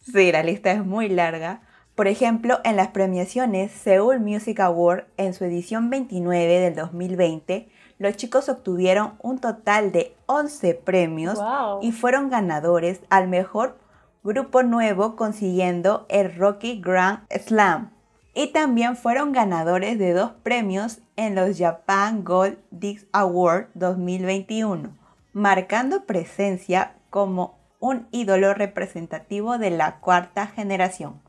Sí, 0.00 0.32
la 0.32 0.42
lista 0.42 0.72
es 0.72 0.84
muy 0.84 1.08
larga. 1.08 1.62
Por 1.94 2.08
ejemplo, 2.08 2.58
en 2.64 2.74
las 2.74 2.88
premiaciones 2.88 3.70
Seoul 3.70 4.18
Music 4.18 4.58
Award 4.58 5.04
en 5.16 5.32
su 5.32 5.44
edición 5.44 5.88
29 5.88 6.58
del 6.58 6.74
2020, 6.74 7.68
los 7.98 8.16
chicos 8.16 8.48
obtuvieron 8.48 9.12
un 9.22 9.38
total 9.38 9.92
de 9.92 10.16
11 10.26 10.74
premios 10.74 11.38
y 11.80 11.92
fueron 11.92 12.28
ganadores 12.28 13.02
al 13.08 13.28
mejor 13.28 13.78
grupo 14.24 14.62
nuevo 14.62 15.16
consiguiendo 15.16 16.06
el 16.08 16.34
Rocky 16.36 16.80
Grand 16.80 17.20
Slam. 17.30 17.90
Y 18.34 18.52
también 18.52 18.96
fueron 18.96 19.32
ganadores 19.32 19.98
de 19.98 20.12
dos 20.12 20.32
premios 20.42 21.00
en 21.16 21.34
los 21.34 21.58
Japan 21.58 22.24
Gold 22.24 22.56
Disc 22.70 23.06
Award 23.12 23.66
2021, 23.74 24.96
marcando 25.32 26.06
presencia 26.06 26.94
como 27.10 27.58
un 27.78 28.06
ídolo 28.12 28.54
representativo 28.54 29.58
de 29.58 29.70
la 29.70 29.98
cuarta 29.98 30.46
generación. 30.46 31.20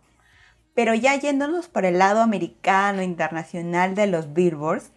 Pero 0.75 0.93
ya 0.93 1.15
yéndonos 1.15 1.67
por 1.67 1.83
el 1.83 1.97
lado 1.97 2.21
americano 2.21 3.01
internacional 3.01 3.95
de 3.95 4.07
los 4.07 4.33
Billboards, 4.33 4.91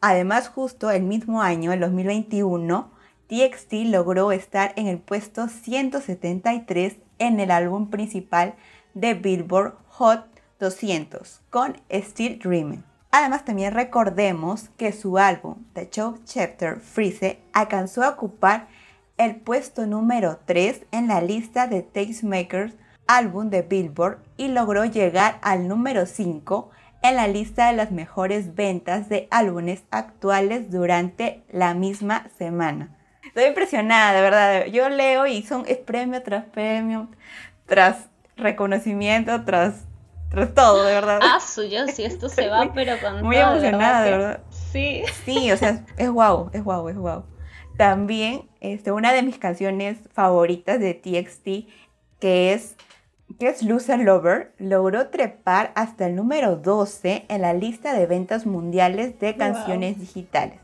además 0.00 0.48
justo 0.48 0.90
el 0.90 1.02
mismo 1.02 1.42
año, 1.42 1.72
el 1.72 1.80
2021, 1.80 2.92
TXT 3.28 3.72
logró 3.86 4.30
estar 4.30 4.72
en 4.76 4.86
el 4.86 4.98
puesto 4.98 5.48
173 5.48 6.98
en 7.20 7.38
el 7.38 7.52
álbum 7.52 7.88
principal 7.90 8.56
de 8.94 9.14
Billboard 9.14 9.76
Hot 9.90 10.26
200 10.58 11.42
con 11.50 11.76
Still 11.88 12.40
Dreaming. 12.40 12.82
Además 13.12 13.44
también 13.44 13.72
recordemos 13.72 14.70
que 14.76 14.92
su 14.92 15.18
álbum 15.18 15.64
The 15.74 15.88
Show 15.90 16.18
Chapter 16.24 16.80
Freeze 16.80 17.38
alcanzó 17.52 18.02
a 18.02 18.10
ocupar 18.10 18.66
el 19.16 19.36
puesto 19.36 19.86
número 19.86 20.38
3 20.46 20.86
en 20.90 21.06
la 21.06 21.20
lista 21.20 21.66
de 21.66 21.82
Tastemakers 21.82 22.74
álbum 23.06 23.50
de 23.50 23.62
Billboard 23.62 24.18
y 24.36 24.48
logró 24.48 24.84
llegar 24.84 25.38
al 25.42 25.66
número 25.66 26.06
5 26.06 26.70
en 27.02 27.16
la 27.16 27.26
lista 27.26 27.66
de 27.66 27.76
las 27.76 27.90
mejores 27.90 28.54
ventas 28.54 29.08
de 29.08 29.26
álbumes 29.32 29.82
actuales 29.90 30.70
durante 30.70 31.42
la 31.50 31.74
misma 31.74 32.28
semana. 32.38 32.96
Estoy 33.30 33.44
impresionada, 33.44 34.12
de 34.12 34.22
verdad. 34.22 34.66
Yo 34.66 34.88
leo 34.88 35.24
y 35.26 35.42
son 35.42 35.64
es 35.68 35.78
premio 35.78 36.20
tras 36.22 36.46
premio, 36.46 37.08
tras 37.66 38.08
reconocimiento, 38.36 39.44
tras, 39.44 39.84
tras 40.30 40.52
todo, 40.52 40.82
de 40.82 40.94
verdad. 40.94 41.20
Ah, 41.22 41.38
suyo, 41.38 41.86
sí, 41.86 42.04
esto 42.04 42.28
se 42.28 42.48
va, 42.48 42.72
pero 42.74 42.98
con 43.00 43.22
Muy 43.22 43.36
emocionada, 43.36 44.02
de 44.02 44.10
verdad. 44.10 44.40
Sí. 44.72 45.02
Sí, 45.24 45.52
o 45.52 45.56
sea, 45.56 45.84
es 45.96 46.10
guau, 46.10 46.50
es 46.52 46.64
guau, 46.64 46.88
es 46.88 46.96
guau. 46.96 47.24
También 47.76 48.48
este, 48.60 48.90
una 48.90 49.12
de 49.12 49.22
mis 49.22 49.38
canciones 49.38 49.98
favoritas 50.12 50.80
de 50.80 50.94
TXT, 50.94 51.70
que 52.18 52.52
es 52.52 52.74
que 53.38 53.48
es 53.48 53.62
Loser 53.62 54.00
Lover, 54.00 54.52
logró 54.58 55.06
trepar 55.06 55.70
hasta 55.76 56.06
el 56.06 56.16
número 56.16 56.56
12 56.56 57.26
en 57.28 57.42
la 57.42 57.52
lista 57.52 57.94
de 57.94 58.06
ventas 58.06 58.44
mundiales 58.44 59.20
de 59.20 59.36
canciones 59.36 60.00
digitales. 60.00 60.58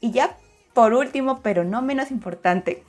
Y 0.00 0.10
ya 0.10 0.38
por 0.74 0.92
último, 0.92 1.40
pero 1.40 1.64
no 1.64 1.80
menos 1.80 2.10
importante, 2.10 2.82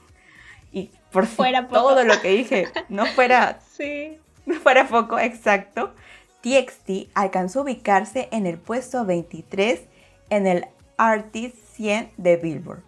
y 0.71 0.91
por 1.11 1.25
fuera 1.25 1.69
todo 1.69 2.03
lo 2.03 2.19
que 2.19 2.29
dije 2.29 2.67
no 2.89 3.05
fuera, 3.05 3.59
sí. 3.77 4.19
no 4.45 4.55
fuera 4.55 4.87
poco 4.87 5.17
exacto, 5.17 5.93
TXT 6.41 7.11
alcanzó 7.13 7.59
a 7.59 7.63
ubicarse 7.63 8.27
en 8.31 8.45
el 8.45 8.57
puesto 8.57 9.05
23 9.05 9.81
en 10.29 10.47
el 10.47 10.67
Artist 10.97 11.55
100 11.75 12.11
de 12.17 12.37
Billboard. 12.37 12.83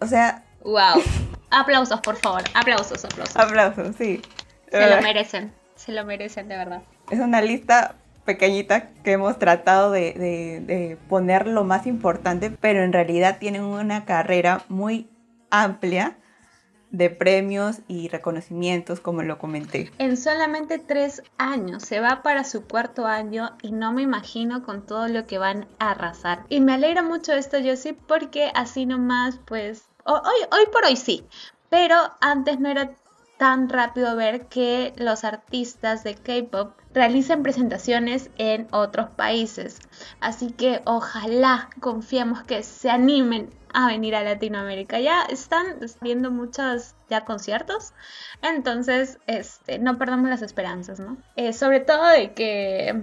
O 0.00 0.06
sea... 0.06 0.44
¡Wow! 0.62 1.02
aplausos, 1.50 2.00
por 2.00 2.16
favor. 2.16 2.42
Aplausos, 2.54 3.04
aplausos. 3.04 3.36
Aplausos, 3.36 3.96
sí. 3.96 4.22
Se 4.70 4.90
lo 4.90 5.02
merecen, 5.02 5.52
se 5.74 5.92
lo 5.92 6.04
merecen 6.04 6.48
de 6.48 6.56
verdad. 6.56 6.82
Es 7.10 7.18
una 7.18 7.40
lista 7.40 7.96
pequeñita 8.26 8.90
que 9.02 9.12
hemos 9.12 9.38
tratado 9.38 9.90
de, 9.90 10.98
poner 11.08 11.46
lo 11.46 11.64
más 11.64 11.86
importante, 11.86 12.50
pero 12.50 12.82
en 12.82 12.92
realidad 12.92 13.38
tienen 13.38 13.62
una 13.62 14.04
carrera 14.04 14.64
muy 14.68 15.08
amplia 15.50 16.18
de 16.90 17.10
premios 17.10 17.80
y 17.88 18.08
reconocimientos, 18.08 19.00
como 19.00 19.22
lo 19.22 19.38
comenté. 19.38 19.90
En 19.98 20.16
solamente 20.16 20.78
tres 20.78 21.22
años, 21.36 21.82
se 21.82 22.00
va 22.00 22.22
para 22.22 22.44
su 22.44 22.66
cuarto 22.66 23.06
año 23.06 23.56
y 23.62 23.72
no 23.72 23.92
me 23.92 24.02
imagino 24.02 24.62
con 24.62 24.84
todo 24.84 25.08
lo 25.08 25.26
que 25.26 25.38
van 25.38 25.66
a 25.78 25.90
arrasar. 25.90 26.44
Y 26.48 26.60
me 26.60 26.74
alegra 26.74 27.02
mucho 27.02 27.32
esto, 27.32 27.58
Josie, 27.62 27.94
porque 27.94 28.50
así 28.54 28.86
nomás, 28.86 29.40
pues, 29.46 29.88
hoy 30.04 30.66
por 30.72 30.84
hoy 30.84 30.96
sí, 30.96 31.26
pero 31.70 31.96
antes 32.20 32.60
no 32.60 32.68
era 32.68 32.92
tan 33.36 33.68
rápido 33.68 34.16
ver 34.16 34.46
que 34.46 34.92
los 34.96 35.24
artistas 35.24 36.04
de 36.04 36.14
K-Pop 36.14 36.72
realicen 36.96 37.42
presentaciones 37.42 38.30
en 38.38 38.68
otros 38.70 39.10
países. 39.10 39.78
Así 40.18 40.50
que 40.50 40.80
ojalá 40.86 41.68
confiamos 41.78 42.42
que 42.42 42.62
se 42.62 42.88
animen 42.88 43.50
a 43.74 43.88
venir 43.88 44.16
a 44.16 44.24
Latinoamérica. 44.24 44.98
Ya 44.98 45.24
están 45.24 45.66
viendo 46.00 46.30
muchos 46.30 46.94
ya 47.10 47.26
conciertos, 47.26 47.92
entonces 48.40 49.18
este, 49.26 49.78
no 49.78 49.98
perdamos 49.98 50.30
las 50.30 50.40
esperanzas, 50.40 50.98
¿no? 50.98 51.18
Eh, 51.36 51.52
sobre 51.52 51.80
todo 51.80 52.08
de 52.08 52.32
que 52.32 53.02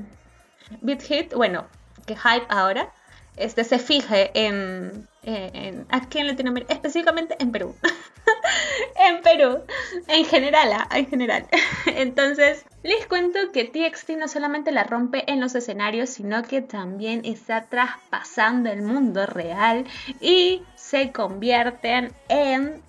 Beat 0.81 1.31
bueno, 1.35 1.67
que 2.07 2.15
Hype 2.15 2.47
ahora, 2.49 2.91
este, 3.37 3.63
se 3.63 3.79
fije 3.79 4.31
en, 4.33 5.07
en, 5.23 5.85
aquí 5.89 6.19
en 6.19 6.27
Latinoamérica, 6.27 6.73
específicamente 6.73 7.35
en 7.39 7.51
Perú. 7.51 7.75
en 9.07 9.21
Perú, 9.21 9.63
en 10.07 10.25
general, 10.25 10.69
ah, 10.73 10.87
en 10.97 11.07
general. 11.07 11.47
Entonces, 11.85 12.65
les 12.83 13.05
cuento 13.07 13.39
que 13.51 13.65
TXT 13.65 14.11
no 14.11 14.27
solamente 14.27 14.71
la 14.71 14.83
rompe 14.83 15.29
en 15.31 15.39
los 15.39 15.55
escenarios, 15.55 16.09
sino 16.09 16.43
que 16.43 16.61
también 16.61 17.21
está 17.25 17.63
traspasando 17.63 18.69
el 18.69 18.81
mundo 18.81 19.25
real 19.25 19.85
y 20.21 20.61
se 20.75 21.11
convierten 21.11 22.13
en 22.29 22.81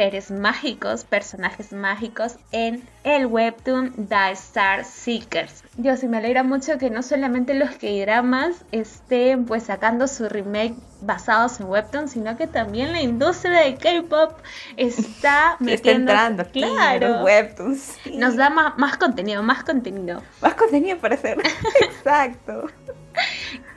seres 0.00 0.30
mágicos, 0.30 1.04
personajes 1.04 1.74
mágicos 1.74 2.36
en 2.52 2.82
el 3.04 3.26
webtoon 3.26 4.08
The 4.08 4.30
Star 4.30 4.86
Seekers. 4.86 5.62
Yo 5.76 5.94
sí 5.98 6.08
me 6.08 6.16
alegra 6.16 6.42
mucho 6.42 6.78
que 6.78 6.88
no 6.88 7.02
solamente 7.02 7.52
los 7.52 7.68
K-dramas 7.72 8.64
estén 8.72 9.44
pues 9.44 9.64
sacando 9.64 10.08
su 10.08 10.26
remake 10.26 10.74
basados 11.02 11.60
en 11.60 11.66
webtoon, 11.66 12.08
sino 12.08 12.34
que 12.38 12.46
también 12.46 12.92
la 12.92 13.02
industria 13.02 13.60
de 13.60 13.74
K-pop 13.74 14.38
está 14.78 15.56
metiendo 15.60 16.12
está 16.12 16.28
entrando 16.28 16.44
claro, 16.50 17.22
webtoons. 17.22 17.98
Nos 18.14 18.36
da 18.36 18.48
más, 18.48 18.78
más 18.78 18.96
contenido, 18.96 19.42
más 19.42 19.64
contenido. 19.64 20.22
Más 20.40 20.54
contenido 20.54 20.96
para 20.96 21.16
hacer. 21.16 21.36
Exacto. 21.82 22.68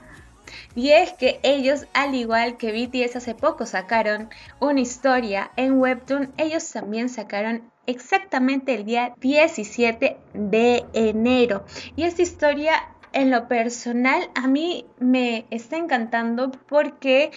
Y 0.75 0.89
es 0.89 1.13
que 1.13 1.39
ellos, 1.43 1.87
al 1.93 2.15
igual 2.15 2.57
que 2.57 2.71
BTS 2.71 3.17
hace 3.17 3.35
poco 3.35 3.65
sacaron 3.65 4.29
una 4.59 4.81
historia 4.81 5.51
en 5.55 5.79
Webtoon, 5.79 6.33
ellos 6.37 6.69
también 6.71 7.09
sacaron 7.09 7.71
exactamente 7.85 8.73
el 8.73 8.85
día 8.85 9.13
17 9.19 10.17
de 10.33 10.85
enero. 10.93 11.65
Y 11.95 12.03
esta 12.03 12.21
historia 12.21 12.73
en 13.11 13.29
lo 13.29 13.47
personal 13.47 14.29
a 14.35 14.47
mí 14.47 14.87
me 14.99 15.45
está 15.51 15.77
encantando 15.77 16.51
porque 16.67 17.31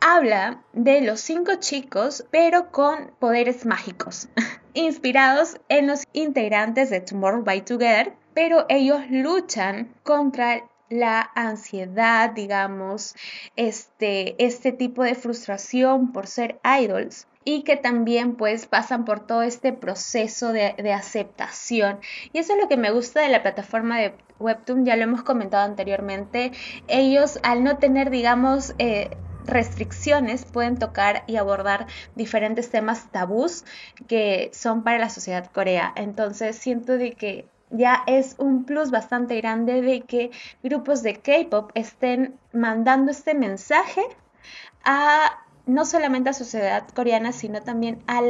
habla 0.00 0.62
de 0.72 1.02
los 1.02 1.20
cinco 1.20 1.56
chicos 1.58 2.24
pero 2.30 2.70
con 2.70 3.12
poderes 3.18 3.66
mágicos, 3.66 4.28
inspirados 4.74 5.60
en 5.68 5.86
los 5.86 6.04
integrantes 6.14 6.88
de 6.88 7.00
Tomorrow 7.00 7.44
by 7.44 7.62
Together, 7.64 8.14
pero 8.32 8.64
ellos 8.68 9.02
luchan 9.10 9.94
contra 10.02 10.69
la 10.90 11.30
ansiedad, 11.34 12.30
digamos, 12.30 13.14
este, 13.56 14.44
este 14.44 14.72
tipo 14.72 15.02
de 15.02 15.14
frustración 15.14 16.12
por 16.12 16.26
ser 16.26 16.60
idols 16.64 17.26
y 17.44 17.62
que 17.62 17.76
también 17.76 18.34
pues 18.34 18.66
pasan 18.66 19.04
por 19.04 19.20
todo 19.20 19.42
este 19.42 19.72
proceso 19.72 20.52
de, 20.52 20.92
aceptación. 20.92 22.00
Y 22.32 22.38
eso 22.38 22.52
es 22.52 22.60
lo 22.60 22.68
que 22.68 22.76
me 22.76 22.90
gusta 22.90 23.20
de 23.20 23.30
la 23.30 23.42
plataforma 23.42 23.98
de 23.98 24.14
Webtoon, 24.38 24.84
ya 24.84 24.96
lo 24.96 25.04
hemos 25.04 25.22
comentado 25.22 25.64
anteriormente. 25.64 26.52
Ellos 26.88 27.38
al 27.42 27.64
no 27.64 27.78
tener, 27.78 28.10
digamos, 28.10 28.74
eh, 28.78 29.10
restricciones 29.46 30.44
pueden 30.44 30.78
tocar 30.78 31.24
y 31.26 31.36
abordar 31.36 31.86
diferentes 32.14 32.70
temas 32.70 33.10
tabús 33.10 33.64
que 34.06 34.50
son 34.52 34.82
para 34.84 34.98
la 34.98 35.08
sociedad 35.08 35.50
corea. 35.50 35.92
Entonces 35.96 36.56
siento 36.56 36.98
de 36.98 37.12
que 37.12 37.46
ya 37.70 38.02
es 38.06 38.34
un 38.38 38.64
plus 38.64 38.90
bastante 38.90 39.40
grande 39.40 39.80
de 39.82 40.02
que 40.02 40.30
grupos 40.62 41.02
de 41.02 41.16
K-pop 41.16 41.70
estén 41.74 42.38
mandando 42.52 43.10
este 43.10 43.34
mensaje 43.34 44.02
a 44.84 45.44
no 45.66 45.84
solamente 45.84 46.30
a 46.30 46.32
la 46.32 46.38
sociedad 46.38 46.88
coreana, 46.88 47.32
sino 47.32 47.62
también 47.62 48.02
a 48.06 48.20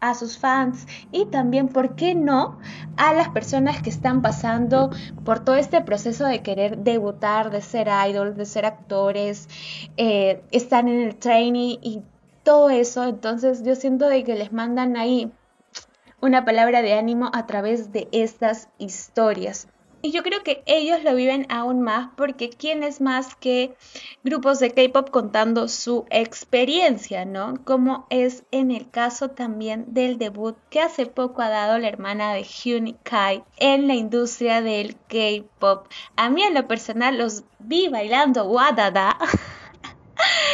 a 0.00 0.14
sus 0.14 0.36
fans 0.36 0.86
y 1.12 1.24
también, 1.26 1.68
¿por 1.68 1.96
qué 1.96 2.14
no?, 2.14 2.58
a 2.98 3.14
las 3.14 3.30
personas 3.30 3.80
que 3.80 3.88
están 3.88 4.20
pasando 4.20 4.90
por 5.24 5.42
todo 5.42 5.56
este 5.56 5.80
proceso 5.80 6.26
de 6.26 6.42
querer 6.42 6.78
debutar, 6.78 7.50
de 7.50 7.62
ser 7.62 7.88
idol, 8.08 8.36
de 8.36 8.44
ser 8.44 8.66
actores, 8.66 9.48
eh, 9.96 10.42
están 10.50 10.88
en 10.88 11.00
el 11.00 11.16
training 11.16 11.78
y 11.80 12.02
todo 12.42 12.68
eso. 12.68 13.04
Entonces 13.04 13.62
yo 13.64 13.74
siento 13.76 14.08
de 14.08 14.24
que 14.24 14.34
les 14.34 14.52
mandan 14.52 14.98
ahí 14.98 15.32
una 16.24 16.46
palabra 16.46 16.80
de 16.80 16.94
ánimo 16.94 17.30
a 17.34 17.46
través 17.46 17.92
de 17.92 18.08
estas 18.10 18.70
historias. 18.78 19.68
Y 20.00 20.10
yo 20.10 20.22
creo 20.22 20.42
que 20.42 20.62
ellos 20.64 21.02
lo 21.04 21.14
viven 21.14 21.46
aún 21.50 21.82
más 21.82 22.10
porque 22.16 22.48
quién 22.48 22.82
es 22.82 23.02
más 23.02 23.34
que 23.34 23.74
grupos 24.22 24.58
de 24.58 24.70
K-pop 24.70 25.10
contando 25.10 25.68
su 25.68 26.06
experiencia, 26.08 27.26
¿no? 27.26 27.62
Como 27.64 28.06
es 28.08 28.44
en 28.50 28.70
el 28.70 28.90
caso 28.90 29.30
también 29.30 29.84
del 29.88 30.16
debut 30.16 30.56
que 30.70 30.80
hace 30.80 31.04
poco 31.04 31.42
ha 31.42 31.50
dado 31.50 31.78
la 31.78 31.88
hermana 31.88 32.32
de 32.32 32.42
Hyun 32.42 32.96
Kai 33.02 33.44
en 33.58 33.86
la 33.86 33.94
industria 33.94 34.62
del 34.62 34.96
K-pop. 35.08 35.88
A 36.16 36.30
mí 36.30 36.42
en 36.42 36.54
lo 36.54 36.66
personal 36.66 37.18
los 37.18 37.44
vi 37.58 37.88
bailando 37.88 38.44
Wadada. 38.44 39.18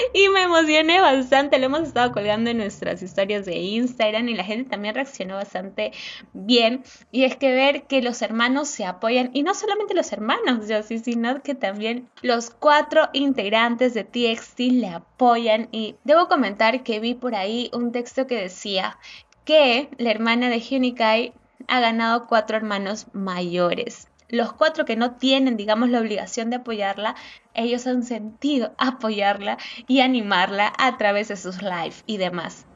y 0.14 0.28
me 0.28 0.42
emocioné 0.42 1.00
bastante. 1.00 1.58
Lo 1.58 1.66
hemos 1.66 1.82
estado 1.82 2.12
colgando 2.12 2.50
en 2.50 2.58
nuestras 2.58 3.02
historias 3.02 3.46
de 3.46 3.56
Instagram 3.56 4.28
y 4.28 4.34
la 4.34 4.44
gente 4.44 4.70
también 4.70 4.94
reaccionó 4.94 5.36
bastante 5.36 5.92
bien. 6.32 6.82
Y 7.10 7.24
es 7.24 7.36
que 7.36 7.52
ver 7.52 7.84
que 7.84 8.02
los 8.02 8.22
hermanos 8.22 8.68
se 8.68 8.84
apoyan, 8.84 9.30
y 9.32 9.42
no 9.42 9.54
solamente 9.54 9.94
los 9.94 10.12
hermanos, 10.12 10.68
yo 10.68 10.82
sí, 10.82 10.98
sino 10.98 11.42
que 11.42 11.54
también 11.54 12.08
los 12.22 12.50
cuatro 12.50 13.08
integrantes 13.12 13.94
de 13.94 14.04
TXT 14.04 14.60
le 14.72 14.88
apoyan. 14.88 15.68
Y 15.72 15.96
debo 16.04 16.28
comentar 16.28 16.82
que 16.82 17.00
vi 17.00 17.14
por 17.14 17.34
ahí 17.34 17.70
un 17.72 17.92
texto 17.92 18.26
que 18.26 18.36
decía 18.36 18.98
que 19.44 19.88
la 19.98 20.10
hermana 20.10 20.48
de 20.48 20.62
Hunikai 20.70 21.32
ha 21.68 21.80
ganado 21.80 22.26
cuatro 22.26 22.56
hermanos 22.56 23.06
mayores 23.12 24.09
los 24.30 24.52
cuatro 24.52 24.84
que 24.84 24.96
no 24.96 25.16
tienen, 25.16 25.56
digamos, 25.56 25.90
la 25.90 26.00
obligación 26.00 26.50
de 26.50 26.56
apoyarla, 26.56 27.14
ellos 27.54 27.86
han 27.86 28.02
sentido 28.02 28.72
apoyarla 28.78 29.58
y 29.86 30.00
animarla 30.00 30.72
a 30.78 30.96
través 30.96 31.28
de 31.28 31.36
sus 31.36 31.62
live 31.62 31.94
y 32.06 32.16
demás. 32.16 32.66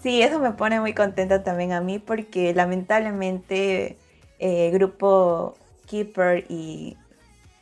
Sí, 0.00 0.20
eso 0.20 0.38
me 0.38 0.52
pone 0.52 0.80
muy 0.80 0.92
contenta 0.92 1.42
también 1.42 1.72
a 1.72 1.80
mí 1.80 1.98
porque 1.98 2.52
lamentablemente 2.52 3.96
el 4.38 4.50
eh, 4.50 4.70
grupo 4.70 5.54
Keeper 5.86 6.44
y 6.50 6.98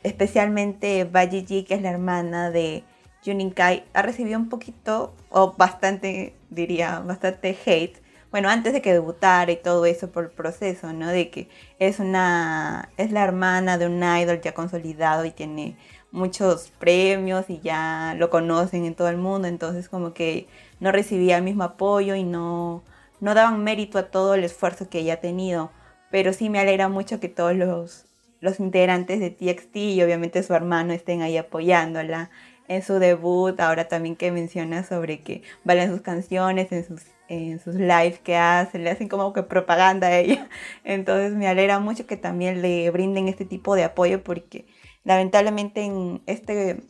especialmente 0.03 1.05
Baji 1.05 1.63
que 1.63 1.75
es 1.75 1.81
la 1.81 1.91
hermana 1.91 2.51
de 2.51 2.83
Junin 3.25 3.51
Kai, 3.51 3.85
ha 3.93 4.01
recibido 4.01 4.37
un 4.37 4.49
poquito 4.49 5.13
o 5.29 5.53
bastante, 5.53 6.35
diría, 6.49 6.99
bastante 6.99 7.57
hate 7.65 8.02
bueno, 8.33 8.49
antes 8.49 8.73
de 8.73 8.81
que 8.81 8.91
debutara 8.93 9.51
y 9.51 9.57
todo 9.57 9.85
eso 9.85 10.11
por 10.11 10.23
el 10.23 10.31
proceso, 10.31 10.91
¿no? 10.91 11.07
De 11.09 11.29
que 11.29 11.49
es 11.77 11.99
una, 11.99 12.89
es 12.97 13.11
la 13.11 13.23
hermana 13.23 13.77
de 13.77 13.85
un 13.85 14.01
idol 14.03 14.41
ya 14.41 14.55
consolidado 14.55 15.23
y 15.23 15.29
tiene 15.29 15.77
muchos 16.11 16.71
premios 16.79 17.47
y 17.51 17.59
ya 17.59 18.15
lo 18.17 18.31
conocen 18.31 18.85
en 18.85 18.95
todo 18.95 19.09
el 19.09 19.17
mundo, 19.17 19.47
entonces 19.47 19.87
como 19.87 20.15
que 20.15 20.47
no 20.79 20.91
recibía 20.91 21.37
el 21.37 21.43
mismo 21.43 21.63
apoyo 21.63 22.15
y 22.15 22.23
no, 22.23 22.81
no 23.19 23.35
daban 23.35 23.63
mérito 23.63 23.99
a 23.99 24.09
todo 24.09 24.33
el 24.33 24.43
esfuerzo 24.43 24.89
que 24.89 25.01
ella 25.01 25.13
ha 25.13 25.17
tenido. 25.17 25.69
Pero 26.09 26.33
sí 26.33 26.49
me 26.49 26.59
alegra 26.59 26.89
mucho 26.89 27.19
que 27.19 27.29
todos 27.29 27.55
los, 27.55 28.05
los 28.39 28.59
integrantes 28.59 29.19
de 29.19 29.29
TXT 29.29 29.75
y 29.75 30.01
obviamente 30.01 30.41
su 30.41 30.55
hermano 30.55 30.93
estén 30.93 31.21
ahí 31.21 31.37
apoyándola 31.37 32.31
en 32.67 32.81
su 32.81 32.95
debut, 32.97 33.59
ahora 33.59 33.87
también 33.87 34.15
que 34.15 34.31
menciona 34.31 34.83
sobre 34.83 35.21
que 35.21 35.43
valen 35.63 35.91
sus 35.91 36.01
canciones 36.01 36.71
en 36.71 36.83
sus 36.83 37.03
en 37.33 37.59
sus 37.59 37.75
lives 37.75 38.19
que 38.19 38.35
hace, 38.37 38.79
le 38.79 38.89
hacen 38.89 39.07
como 39.07 39.33
que 39.33 39.43
propaganda 39.43 40.07
a 40.07 40.17
ella. 40.17 40.47
Entonces 40.83 41.33
me 41.33 41.47
alegra 41.47 41.79
mucho 41.79 42.05
que 42.05 42.17
también 42.17 42.61
le 42.61 42.89
brinden 42.91 43.27
este 43.27 43.45
tipo 43.45 43.75
de 43.75 43.83
apoyo 43.83 44.23
porque 44.23 44.65
lamentablemente 45.03 45.83
en 45.83 46.21
este 46.25 46.81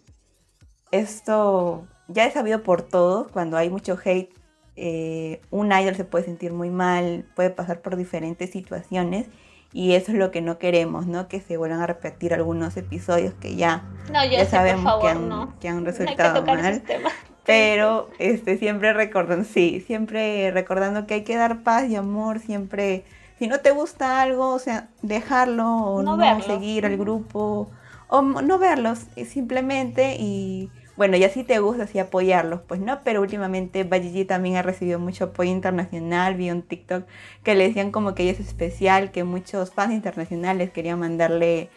esto 0.92 1.88
ya 2.08 2.26
es 2.26 2.34
sabido 2.34 2.64
por 2.64 2.84
todos, 2.84 3.28
cuando 3.32 3.58
hay 3.58 3.70
mucho 3.70 3.98
hate, 4.04 4.30
eh, 4.76 5.42
un 5.50 5.72
idol 5.72 5.96
se 5.96 6.04
puede 6.04 6.26
sentir 6.26 6.54
muy 6.54 6.70
mal, 6.70 7.26
puede 7.36 7.50
pasar 7.50 7.82
por 7.82 7.96
diferentes 7.96 8.52
situaciones 8.52 9.28
y 9.72 9.94
eso 9.94 10.12
es 10.12 10.18
lo 10.20 10.30
que 10.30 10.42
no 10.42 10.60
queremos, 10.60 11.08
¿no? 11.08 11.28
Que 11.28 11.42
se 11.42 11.58
vuelvan 11.58 11.82
a 11.82 11.88
repetir 11.88 12.34
algunos 12.34 12.78
episodios 12.78 13.34
que 13.34 13.56
ya, 13.56 13.90
ya 14.30 14.46
sabemos 14.46 15.02
que, 15.02 15.08
han, 15.08 15.60
que 15.60 15.68
han 15.68 15.84
resultado 15.84 16.46
mal. 16.46 16.84
Pero 17.46 18.10
este, 18.20 18.58
siempre 18.58 18.94
recordando, 18.94 19.46
sí, 19.46 19.84
siempre 19.86 20.52
recordando 20.52 21.06
que 21.06 21.16
hay 21.16 21.24
que 21.24 21.36
dar 21.36 21.64
paz 21.64 21.90
y 21.90 21.96
amor, 21.96 22.40
siempre, 22.40 23.04
si 23.38 23.48
no 23.48 23.60
te 23.60 23.72
gusta 23.72 24.22
algo, 24.22 24.52
o 24.52 24.60
sea, 24.60 24.88
dejarlo 25.02 25.68
o 25.68 26.02
no, 26.04 26.42
seguir 26.42 26.86
al 26.86 26.98
grupo, 26.98 27.70
o 28.08 28.22
no 28.22 28.60
verlos 28.60 29.08
simplemente 29.26 30.16
y 30.20 30.70
bueno, 30.96 31.18
ya 31.18 31.30
si 31.30 31.44
te 31.44 31.58
gusta, 31.58 31.88
sí 31.88 31.98
apoyarlos, 31.98 32.62
pues 32.62 32.80
no, 32.80 33.00
pero 33.04 33.22
últimamente 33.22 33.84
Bajiji 33.84 34.26
también 34.26 34.58
ha 34.58 34.62
recibido 34.62 35.00
mucho 35.00 35.26
apoyo 35.26 35.50
internacional, 35.50 36.36
vi 36.36 36.52
un 36.52 36.62
TikTok 36.62 37.06
que 37.44 37.56
le 37.56 37.68
decían 37.68 37.92
como 37.92 38.14
que 38.14 38.24
ella 38.24 38.34
es 38.34 38.40
especial, 38.40 39.12
que 39.12 39.24
muchos 39.24 39.72
fans 39.72 39.94
internacionales 39.94 40.70
querían 40.70 41.00
mandarle 41.00 41.70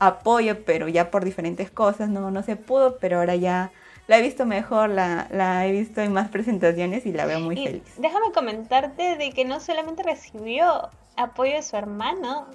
apoyo, 0.00 0.64
pero 0.64 0.88
ya 0.88 1.12
por 1.12 1.24
diferentes 1.24 1.70
cosas 1.70 2.08
no, 2.08 2.32
no 2.32 2.42
se 2.42 2.56
pudo, 2.56 2.98
pero 2.98 3.18
ahora 3.18 3.36
ya 3.36 3.70
la 4.06 4.18
he 4.18 4.22
visto 4.22 4.46
mejor, 4.46 4.90
la, 4.90 5.28
la 5.30 5.66
he 5.66 5.72
visto 5.72 6.00
en 6.00 6.12
más 6.12 6.28
presentaciones 6.28 7.06
y 7.06 7.12
la 7.12 7.26
veo 7.26 7.40
muy 7.40 7.56
feliz. 7.56 7.82
Déjame 7.96 8.32
comentarte 8.32 9.16
de 9.16 9.32
que 9.32 9.44
no 9.44 9.60
solamente 9.60 10.02
recibió 10.02 10.90
apoyo 11.16 11.54
de 11.54 11.62
su 11.62 11.76
hermano, 11.76 12.48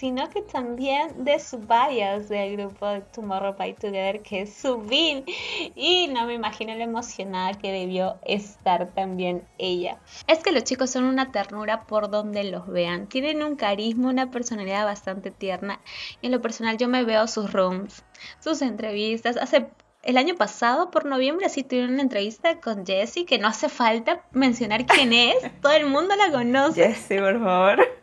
sino 0.00 0.30
que 0.30 0.40
también 0.40 1.24
de 1.24 1.38
su 1.38 1.58
bias 1.58 2.30
del 2.30 2.56
grupo 2.56 2.86
de 2.86 3.02
Tomorrow 3.02 3.54
by 3.54 3.74
Together, 3.74 4.22
que 4.22 4.42
es 4.42 4.54
su 4.54 4.68
Subin. 4.68 5.24
Y 5.74 6.08
no 6.08 6.24
me 6.24 6.32
imagino 6.32 6.74
lo 6.74 6.82
emocionada 6.82 7.52
que 7.52 7.70
debió 7.70 8.16
estar 8.24 8.88
también 8.94 9.42
ella. 9.58 9.98
Es 10.26 10.38
que 10.38 10.52
los 10.52 10.64
chicos 10.64 10.88
son 10.88 11.04
una 11.04 11.32
ternura 11.32 11.82
por 11.82 12.08
donde 12.08 12.44
los 12.44 12.66
vean. 12.66 13.08
Tienen 13.08 13.42
un 13.42 13.56
carisma, 13.56 14.08
una 14.08 14.30
personalidad 14.30 14.86
bastante 14.86 15.30
tierna. 15.30 15.80
Y 16.22 16.26
en 16.26 16.32
lo 16.32 16.40
personal 16.40 16.78
yo 16.78 16.88
me 16.88 17.04
veo 17.04 17.26
sus 17.26 17.52
rooms, 17.52 18.02
sus 18.38 18.62
entrevistas. 18.62 19.36
Hace 19.36 19.68
el 20.02 20.16
año 20.16 20.34
pasado, 20.34 20.90
por 20.90 21.04
noviembre, 21.04 21.46
así 21.46 21.62
tuvieron 21.62 21.94
una 21.94 22.02
entrevista 22.02 22.60
con 22.60 22.86
Jessie, 22.86 23.26
que 23.26 23.38
no 23.38 23.48
hace 23.48 23.68
falta 23.68 24.22
mencionar 24.32 24.86
quién 24.86 25.12
es, 25.12 25.36
todo 25.60 25.72
el 25.72 25.86
mundo 25.86 26.14
la 26.16 26.30
conoce. 26.30 26.88
Jessie, 26.88 27.18
por 27.18 27.42
favor. 27.42 27.78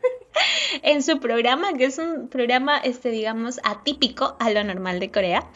En 0.84 1.02
su 1.02 1.20
programa, 1.20 1.74
que 1.74 1.86
es 1.86 1.98
un 1.98 2.28
programa, 2.30 2.78
este, 2.78 3.10
digamos, 3.10 3.60
atípico 3.64 4.38
a 4.40 4.52
lo 4.52 4.64
normal 4.64 5.00
de 5.00 5.10
Corea. 5.10 5.50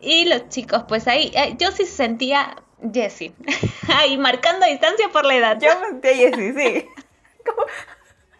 Y 0.00 0.26
los 0.26 0.48
chicos, 0.48 0.84
pues 0.86 1.08
ahí, 1.08 1.32
eh, 1.34 1.56
yo 1.58 1.72
sí 1.72 1.86
sentía 1.86 2.62
Jessie, 2.94 3.32
ahí 3.88 4.16
marcando 4.18 4.64
distancia 4.66 5.08
por 5.08 5.24
la 5.24 5.34
edad. 5.34 5.58
Yo 5.60 5.70
sentía 5.88 6.12
Jessie, 6.12 6.52
sí. 6.52 6.88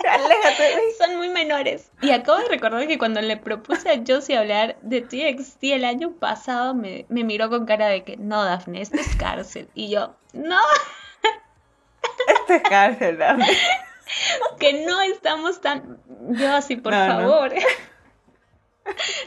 Son 0.98 1.16
muy 1.16 1.28
menores. 1.28 1.90
Y 2.00 2.10
acabo 2.10 2.38
de 2.38 2.48
recordar 2.48 2.86
que 2.86 2.98
cuando 2.98 3.20
le 3.20 3.36
propuse 3.36 3.90
a 3.90 4.02
Josie 4.06 4.36
hablar 4.36 4.76
de 4.82 5.00
TXT 5.00 5.64
el 5.64 5.84
año 5.84 6.12
pasado, 6.12 6.74
me, 6.74 7.06
miró 7.08 7.48
con 7.50 7.66
cara 7.66 7.86
de 7.88 8.04
que 8.04 8.16
no, 8.16 8.44
Daphne, 8.44 8.82
esto 8.82 8.98
es 8.98 9.14
cárcel. 9.16 9.68
Y 9.74 9.90
yo, 9.90 10.14
no. 10.32 10.60
Esto 12.28 12.54
es 12.54 12.62
cárcel, 12.62 13.18
Daphne. 13.18 13.46
Que 14.58 14.84
no 14.84 15.00
estamos 15.00 15.60
tan. 15.60 15.98
Yo 16.30 16.54
así, 16.54 16.76
por 16.76 16.92
favor. 16.92 17.52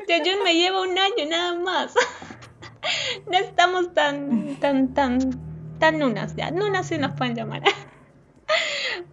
Ya 0.07 0.21
yo 0.23 0.43
me 0.43 0.53
llevo 0.53 0.81
un 0.83 0.97
año 0.99 1.25
nada 1.27 1.53
más. 1.55 1.93
No 3.25 3.37
estamos 3.37 3.93
tan, 3.93 4.57
tan, 4.57 4.93
tan, 4.93 5.19
tan 5.79 5.97
nunas 5.97 6.35
ya. 6.35 6.51
Nunas 6.51 6.87
sí 6.87 6.97
nos 6.97 7.13
pueden 7.13 7.35
llamar. 7.35 7.63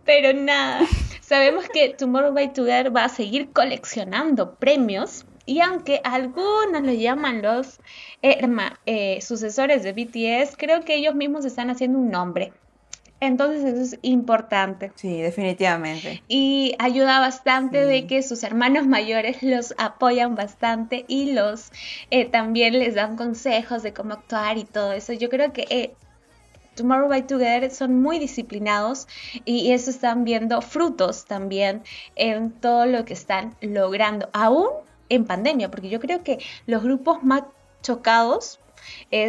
Pero 0.04 0.38
nada, 0.38 0.80
sabemos 1.32 1.66
que 1.70 1.88
Tomorrow 1.88 2.34
by 2.34 2.52
Together 2.52 2.94
va 2.94 3.04
a 3.04 3.08
seguir 3.08 3.52
coleccionando 3.52 4.56
premios 4.56 5.24
Y 5.46 5.60
aunque 5.60 6.02
algunos 6.04 6.82
lo 6.82 6.92
llaman 6.92 7.40
los 7.40 7.80
eh, 8.20 9.18
sucesores 9.22 9.82
de 9.82 9.92
BTS, 9.94 10.58
creo 10.58 10.84
que 10.84 10.94
ellos 10.94 11.14
mismos 11.14 11.46
están 11.46 11.70
haciendo 11.70 11.98
un 11.98 12.10
nombre. 12.10 12.52
Entonces 13.18 13.64
eso 13.64 13.80
es 13.80 13.98
importante. 14.02 14.92
Sí, 14.94 15.22
definitivamente. 15.22 16.22
Y 16.28 16.74
ayuda 16.78 17.18
bastante 17.20 17.86
de 17.86 18.06
que 18.06 18.22
sus 18.22 18.42
hermanos 18.42 18.86
mayores 18.86 19.42
los 19.42 19.74
apoyan 19.78 20.34
bastante 20.34 21.06
y 21.08 21.32
los 21.32 21.72
eh, 22.10 22.26
también 22.26 22.78
les 22.78 22.94
dan 22.94 23.16
consejos 23.16 23.82
de 23.82 23.94
cómo 23.94 24.12
actuar 24.12 24.58
y 24.58 24.64
todo 24.64 24.92
eso. 24.92 25.14
Yo 25.14 25.30
creo 25.30 25.50
que 25.54 25.64
eh, 25.70 25.94
Tomorrow 26.74 27.08
by 27.08 27.26
Together 27.26 27.70
son 27.70 28.00
muy 28.00 28.18
disciplinados 28.18 29.08
y 29.44 29.72
eso 29.72 29.90
están 29.90 30.24
viendo 30.24 30.60
frutos 30.62 31.24
también 31.24 31.82
en 32.16 32.50
todo 32.50 32.86
lo 32.86 33.04
que 33.04 33.12
están 33.12 33.56
logrando, 33.60 34.28
aún 34.32 34.68
en 35.08 35.24
pandemia, 35.26 35.70
porque 35.70 35.90
yo 35.90 36.00
creo 36.00 36.22
que 36.22 36.38
los 36.66 36.82
grupos 36.82 37.22
más 37.22 37.42
chocados 37.82 38.60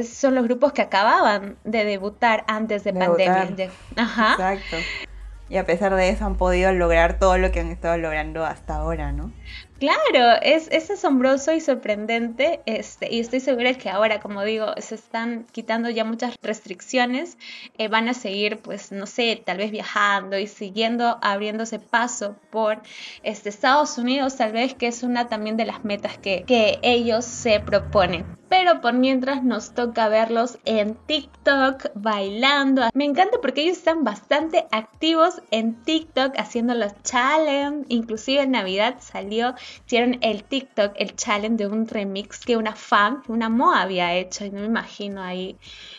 son 0.04 0.36
los 0.36 0.44
grupos 0.46 0.74
que 0.74 0.82
acababan 0.82 1.58
de 1.64 1.86
debutar 1.86 2.44
antes 2.48 2.84
de, 2.84 2.94
pandemia. 2.94 3.70
Ajá. 3.96 4.34
Exacto. 4.34 4.78
Y 5.50 5.58
a 5.58 5.66
pesar 5.66 5.94
de 5.94 6.10
eso 6.10 6.26
han 6.26 6.36
podido 6.36 6.72
lograr 6.72 7.20
todo 7.20 7.38
lo 7.38 7.52
que 7.52 7.60
han 7.60 7.68
estado 7.68 7.98
logrando 7.98 8.46
hasta 8.46 8.78
ahora, 8.78 9.12
¿no? 9.12 9.32
Claro, 9.80 10.40
es, 10.42 10.70
es 10.72 10.90
asombroso 10.92 11.52
y 11.52 11.60
sorprendente 11.60 12.62
este, 12.66 13.14
y 13.14 13.20
estoy 13.20 13.42
segura 13.42 13.74
que 13.74 13.90
ahora, 13.90 14.22
como 14.22 14.42
digo, 14.44 14.68
se 14.78 14.96
están 14.96 15.46
quitando 15.52 15.90
ya 15.90 16.06
muchas 16.06 16.36
restricciones, 16.42 17.38
eh, 17.78 17.90
van 17.90 18.08
a 18.08 18.14
seguir, 18.14 18.60
pues, 18.60 18.94
no 18.94 19.06
sé, 19.08 19.42
tal 19.46 19.58
vez 19.58 19.72
viajando 19.72 20.38
y 20.38 20.48
siguiendo 20.48 21.18
abriéndose 21.22 21.80
paso 21.80 22.38
por 22.50 22.82
este, 23.24 23.50
Estados 23.50 23.98
Unidos, 23.98 24.38
tal 24.38 24.54
vez 24.54 24.74
que 24.74 24.88
es 24.88 25.04
una 25.04 25.28
también 25.28 25.58
de 25.58 25.66
las 25.66 25.84
metas 25.84 26.18
que, 26.18 26.46
que 26.48 26.80
ellos 26.82 27.26
se 27.26 27.60
proponen. 27.60 28.26
Pero 28.50 28.82
por 28.82 28.94
mientras 28.94 29.44
nos 29.44 29.74
toca 29.74 30.10
verlos 30.10 30.60
en 30.66 30.94
TikTok 30.94 31.88
bailando. 31.96 32.84
Me 32.94 33.06
encanta 33.06 33.40
porque 33.42 33.62
ellos 33.64 33.78
están 33.78 34.04
bastante 34.04 34.68
activos 34.72 35.42
en 35.50 35.82
TikTok 35.82 36.38
haciendo 36.38 36.76
los 36.76 36.94
challenges. 37.02 37.88
Inclusive 37.90 38.44
en 38.44 38.52
Navidad 38.52 38.98
salió 39.00 39.56
hicieron 39.86 40.17
el 40.21 40.43
TikTok, 40.43 40.93
el 40.97 41.15
challenge 41.15 41.63
de 41.63 41.67
un 41.67 41.88
remix 41.88 42.39
que 42.45 42.58
una 42.58 42.76
fan, 42.76 43.23
una 43.28 43.49
Mo 43.49 43.73
había 43.73 44.13
hecho. 44.13 44.45
Y 44.45 44.52
no 44.52 44.62
me 44.62 44.67
imagino 44.67 45.21
ahí. 45.21 45.58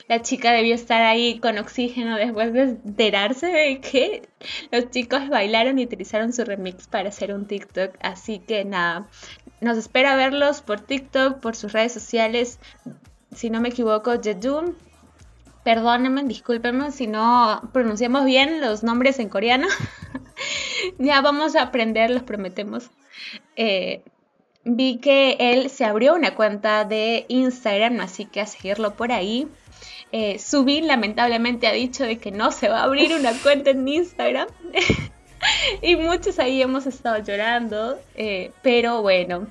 La 0.08 0.22
chica 0.22 0.52
debió 0.52 0.74
estar 0.74 1.02
ahí 1.02 1.38
con 1.38 1.58
oxígeno 1.58 2.16
después 2.16 2.52
de 2.52 2.62
enterarse 2.62 3.46
de 3.46 3.80
que 3.80 4.28
los 4.70 4.90
chicos 4.90 5.28
bailaron 5.28 5.78
y 5.78 5.84
utilizaron 5.84 6.32
su 6.32 6.44
remix 6.44 6.86
para 6.86 7.08
hacer 7.08 7.32
un 7.32 7.46
TikTok. 7.46 7.96
Así 8.00 8.38
que 8.38 8.64
nada, 8.64 9.08
nos 9.60 9.78
espera 9.78 10.16
verlos 10.16 10.60
por 10.60 10.80
TikTok, 10.80 11.40
por 11.40 11.56
sus 11.56 11.72
redes 11.72 11.92
sociales. 11.92 12.58
Si 13.34 13.50
no 13.50 13.60
me 13.60 13.70
equivoco, 13.70 14.20
Jedun. 14.22 14.76
Perdónenme, 15.64 16.24
discúlpenme 16.24 16.92
si 16.92 17.06
no 17.06 17.70
pronunciamos 17.72 18.26
bien 18.26 18.60
los 18.60 18.82
nombres 18.82 19.18
en 19.18 19.30
coreano. 19.30 19.66
ya 20.98 21.22
vamos 21.22 21.56
a 21.56 21.62
aprender, 21.62 22.10
los 22.10 22.22
prometemos. 22.22 22.90
Eh, 23.56 24.02
vi 24.64 24.98
que 24.98 25.36
él 25.38 25.70
se 25.70 25.84
abrió 25.84 26.14
una 26.14 26.34
cuenta 26.34 26.84
de 26.84 27.26
Instagram, 27.28 28.00
así 28.00 28.24
que 28.24 28.40
a 28.40 28.46
seguirlo 28.46 28.94
por 28.94 29.12
ahí. 29.12 29.48
Eh, 30.12 30.38
Subin 30.38 30.86
lamentablemente 30.86 31.66
ha 31.66 31.72
dicho 31.72 32.04
de 32.04 32.18
que 32.18 32.30
no 32.30 32.52
se 32.52 32.68
va 32.68 32.80
a 32.80 32.84
abrir 32.84 33.14
una 33.14 33.32
cuenta 33.42 33.70
en 33.70 33.86
Instagram. 33.86 34.48
y 35.82 35.96
muchos 35.96 36.38
ahí 36.38 36.62
hemos 36.62 36.86
estado 36.86 37.18
llorando, 37.22 37.98
eh, 38.14 38.52
pero 38.62 39.02
bueno, 39.02 39.48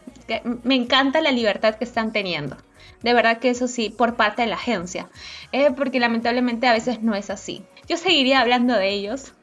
me 0.64 0.76
encanta 0.76 1.22
la 1.22 1.32
libertad 1.32 1.76
que 1.76 1.84
están 1.84 2.12
teniendo. 2.12 2.58
De 3.02 3.14
verdad 3.14 3.40
que 3.40 3.50
eso 3.50 3.68
sí, 3.68 3.90
por 3.90 4.16
parte 4.16 4.44
de 4.44 4.48
la 4.48 4.56
agencia, 4.56 5.10
eh, 5.52 5.72
porque 5.76 6.00
lamentablemente 6.00 6.68
a 6.68 6.74
veces 6.74 7.02
no 7.02 7.16
es 7.16 7.30
así. 7.30 7.64
Yo 7.88 7.98
seguiría 7.98 8.40
hablando 8.40 8.74
de 8.76 8.90
ellos, 8.90 9.34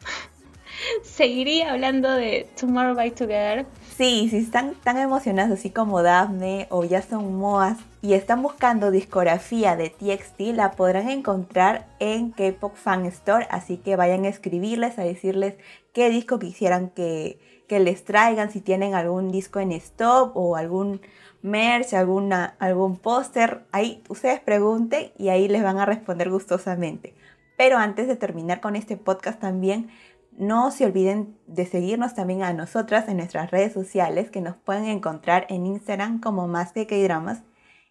seguiría 1.02 1.72
hablando 1.72 2.10
de 2.10 2.48
Tomorrow 2.58 2.94
by 2.94 3.10
Together. 3.10 3.66
Sí, 4.00 4.28
si 4.30 4.38
están 4.38 4.76
tan 4.82 4.96
emocionados 4.96 5.58
así 5.58 5.68
como 5.68 6.02
Daphne 6.02 6.66
o 6.70 6.84
ya 6.84 7.02
son 7.02 7.36
Moas 7.36 7.76
y 8.00 8.14
están 8.14 8.40
buscando 8.40 8.90
discografía 8.90 9.76
de 9.76 9.90
TXT, 9.90 10.54
la 10.54 10.70
podrán 10.70 11.10
encontrar 11.10 11.86
en 11.98 12.30
K-Pop 12.30 12.76
Fan 12.76 13.04
Store, 13.04 13.46
así 13.50 13.76
que 13.76 13.96
vayan 13.96 14.24
a 14.24 14.28
escribirles, 14.28 14.98
a 14.98 15.02
decirles 15.02 15.56
qué 15.92 16.08
disco 16.08 16.38
quisieran 16.38 16.88
que, 16.88 17.38
que 17.68 17.78
les 17.78 18.02
traigan, 18.06 18.50
si 18.50 18.62
tienen 18.62 18.94
algún 18.94 19.30
disco 19.30 19.60
en 19.60 19.70
stop 19.72 20.34
o 20.34 20.56
algún 20.56 21.02
merch, 21.42 21.92
alguna, 21.92 22.56
algún 22.58 22.96
póster, 22.96 23.66
ahí 23.70 24.02
ustedes 24.08 24.40
pregunten 24.40 25.12
y 25.18 25.28
ahí 25.28 25.46
les 25.46 25.62
van 25.62 25.76
a 25.76 25.84
responder 25.84 26.30
gustosamente. 26.30 27.12
Pero 27.58 27.76
antes 27.76 28.08
de 28.08 28.16
terminar 28.16 28.62
con 28.62 28.74
este 28.74 28.96
podcast 28.96 29.38
también, 29.38 29.90
no 30.40 30.70
se 30.70 30.86
olviden 30.86 31.38
de 31.46 31.66
seguirnos 31.66 32.14
también 32.14 32.42
a 32.42 32.54
nosotras 32.54 33.08
en 33.08 33.18
nuestras 33.18 33.50
redes 33.50 33.74
sociales 33.74 34.30
que 34.30 34.40
nos 34.40 34.56
pueden 34.56 34.86
encontrar 34.86 35.46
en 35.50 35.66
Instagram 35.66 36.18
como 36.18 36.48
más 36.48 36.72
que 36.72 37.04
dramas 37.04 37.42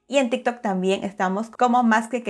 y 0.08 0.18
en 0.18 0.32
TikTok 0.32 0.62
también 0.62 1.04
estamos 1.04 1.52
como 1.52 1.84
más 1.84 2.08
que 2.08 2.24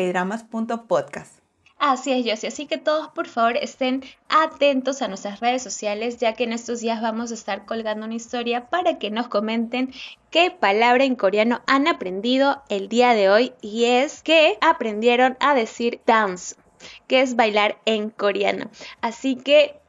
podcast. 0.88 1.40
Así 1.78 2.12
es, 2.12 2.26
Josie. 2.30 2.50
Así 2.50 2.66
que 2.66 2.78
todos, 2.78 3.08
por 3.12 3.30
favor, 3.30 3.56
estén 3.56 4.04
atentos 4.28 5.02
a 5.02 5.08
nuestras 5.08 5.40
redes 5.40 5.64
sociales, 5.64 6.18
ya 6.18 6.34
que 6.34 6.44
en 6.44 6.52
estos 6.52 6.82
días 6.82 7.02
vamos 7.02 7.32
a 7.32 7.36
estar 7.36 7.66
colgando 7.66 8.06
una 8.06 8.16
historia 8.16 8.70
para 8.70 9.00
que 9.00 9.12
nos 9.12 9.30
comenten 9.30 9.94
qué 10.30 10.52
palabra 10.52 11.06
en 11.06 11.16
coreano 11.16 11.62
han 11.68 11.88
aprendido 11.88 12.62
el 12.68 12.90
día 12.90 13.14
de 13.14 13.30
hoy. 13.30 13.54
Y 13.62 13.86
es 13.86 14.22
que 14.22 14.58
aprendieron 14.60 15.38
a 15.40 15.56
decir 15.56 16.02
dance, 16.06 16.58
que 17.08 17.22
es 17.22 17.38
bailar 17.38 17.78
en 17.86 18.10
coreano. 18.10 18.70
Así 19.00 19.38
que 19.38 19.80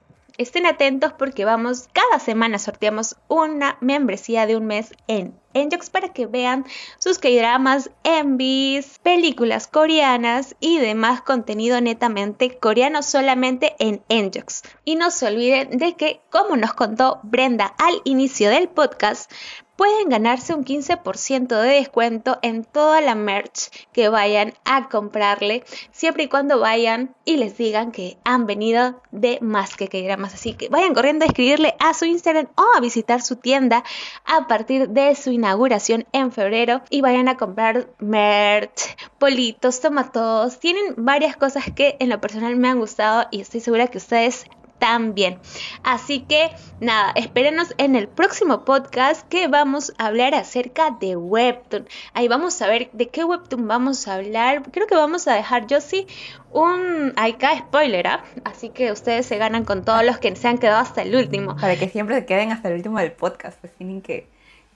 estén 0.42 0.64
atentos 0.64 1.12
porque 1.12 1.44
vamos, 1.44 1.88
cada 1.92 2.18
semana 2.18 2.58
sorteamos 2.58 3.16
una 3.28 3.76
membresía 3.80 4.46
de 4.46 4.56
un 4.56 4.66
mes 4.66 4.92
en 5.06 5.38
Enjox 5.52 5.90
para 5.90 6.12
que 6.12 6.26
vean 6.26 6.64
sus 6.98 7.18
K-dramas, 7.18 7.90
envies, 8.04 8.98
películas 9.00 9.66
coreanas 9.66 10.56
y 10.60 10.78
demás 10.78 11.20
contenido 11.20 11.80
netamente 11.80 12.56
coreano 12.58 13.02
solamente 13.02 13.74
en 13.78 14.02
Enjox. 14.08 14.62
Y 14.84 14.96
no 14.96 15.10
se 15.10 15.26
olviden 15.26 15.76
de 15.76 15.94
que, 15.94 16.22
como 16.30 16.56
nos 16.56 16.72
contó 16.72 17.20
Brenda 17.22 17.74
al 17.78 18.00
inicio 18.04 18.48
del 18.48 18.68
podcast, 18.68 19.30
pueden 19.80 20.10
ganarse 20.10 20.52
un 20.52 20.62
15% 20.62 21.48
de 21.48 21.68
descuento 21.70 22.38
en 22.42 22.64
toda 22.64 23.00
la 23.00 23.14
merch 23.14 23.70
que 23.94 24.10
vayan 24.10 24.52
a 24.66 24.90
comprarle, 24.90 25.64
siempre 25.90 26.24
y 26.24 26.28
cuando 26.28 26.60
vayan 26.60 27.14
y 27.24 27.38
les 27.38 27.56
digan 27.56 27.90
que 27.90 28.18
han 28.22 28.44
venido 28.44 29.00
de 29.10 29.38
más 29.40 29.78
que 29.78 30.16
más. 30.18 30.34
Así 30.34 30.52
que 30.52 30.68
vayan 30.68 30.92
corriendo 30.92 31.24
a 31.24 31.28
escribirle 31.28 31.76
a 31.78 31.94
su 31.94 32.04
Instagram 32.04 32.48
o 32.56 32.64
a 32.76 32.80
visitar 32.80 33.22
su 33.22 33.36
tienda 33.36 33.82
a 34.26 34.46
partir 34.48 34.90
de 34.90 35.14
su 35.14 35.30
inauguración 35.30 36.04
en 36.12 36.30
febrero 36.30 36.82
y 36.90 37.00
vayan 37.00 37.28
a 37.28 37.38
comprar 37.38 37.88
merch, 38.00 38.98
politos, 39.18 39.80
tomatos. 39.80 40.58
Tienen 40.58 40.94
varias 40.98 41.38
cosas 41.38 41.64
que 41.74 41.96
en 42.00 42.10
lo 42.10 42.20
personal 42.20 42.54
me 42.56 42.68
han 42.68 42.80
gustado 42.80 43.28
y 43.30 43.40
estoy 43.40 43.60
segura 43.60 43.86
que 43.86 43.96
ustedes 43.96 44.44
también. 44.80 45.38
Así 45.84 46.22
que 46.22 46.50
nada, 46.80 47.12
espérenos 47.14 47.72
en 47.78 47.94
el 47.94 48.08
próximo 48.08 48.64
podcast 48.64 49.28
que 49.28 49.46
vamos 49.46 49.92
a 49.98 50.06
hablar 50.06 50.34
acerca 50.34 50.90
de 51.00 51.14
Webtoon. 51.14 51.86
Ahí 52.14 52.26
vamos 52.26 52.60
a 52.60 52.66
ver 52.66 52.90
de 52.92 53.08
qué 53.08 53.22
Webtoon 53.22 53.68
vamos 53.68 54.08
a 54.08 54.14
hablar. 54.14 54.62
Creo 54.72 54.88
que 54.88 54.96
vamos 54.96 55.28
a 55.28 55.34
dejar 55.34 55.68
yo 55.68 55.80
sí 55.80 56.08
un 56.50 57.12
acá 57.14 57.56
spoiler, 57.58 58.08
¿ah? 58.08 58.24
Así 58.44 58.70
que 58.70 58.90
ustedes 58.90 59.26
se 59.26 59.38
ganan 59.38 59.64
con 59.64 59.84
todos 59.84 60.04
los 60.04 60.18
que 60.18 60.34
se 60.34 60.48
han 60.48 60.58
quedado 60.58 60.80
hasta 60.80 61.02
el 61.02 61.14
último. 61.14 61.54
Para 61.56 61.76
que 61.76 61.88
siempre 61.88 62.16
se 62.16 62.26
queden 62.26 62.50
hasta 62.50 62.68
el 62.68 62.74
último 62.74 62.98
del 62.98 63.12
podcast, 63.12 63.60
pues 63.60 63.72
tienen 63.76 64.02
que, 64.02 64.28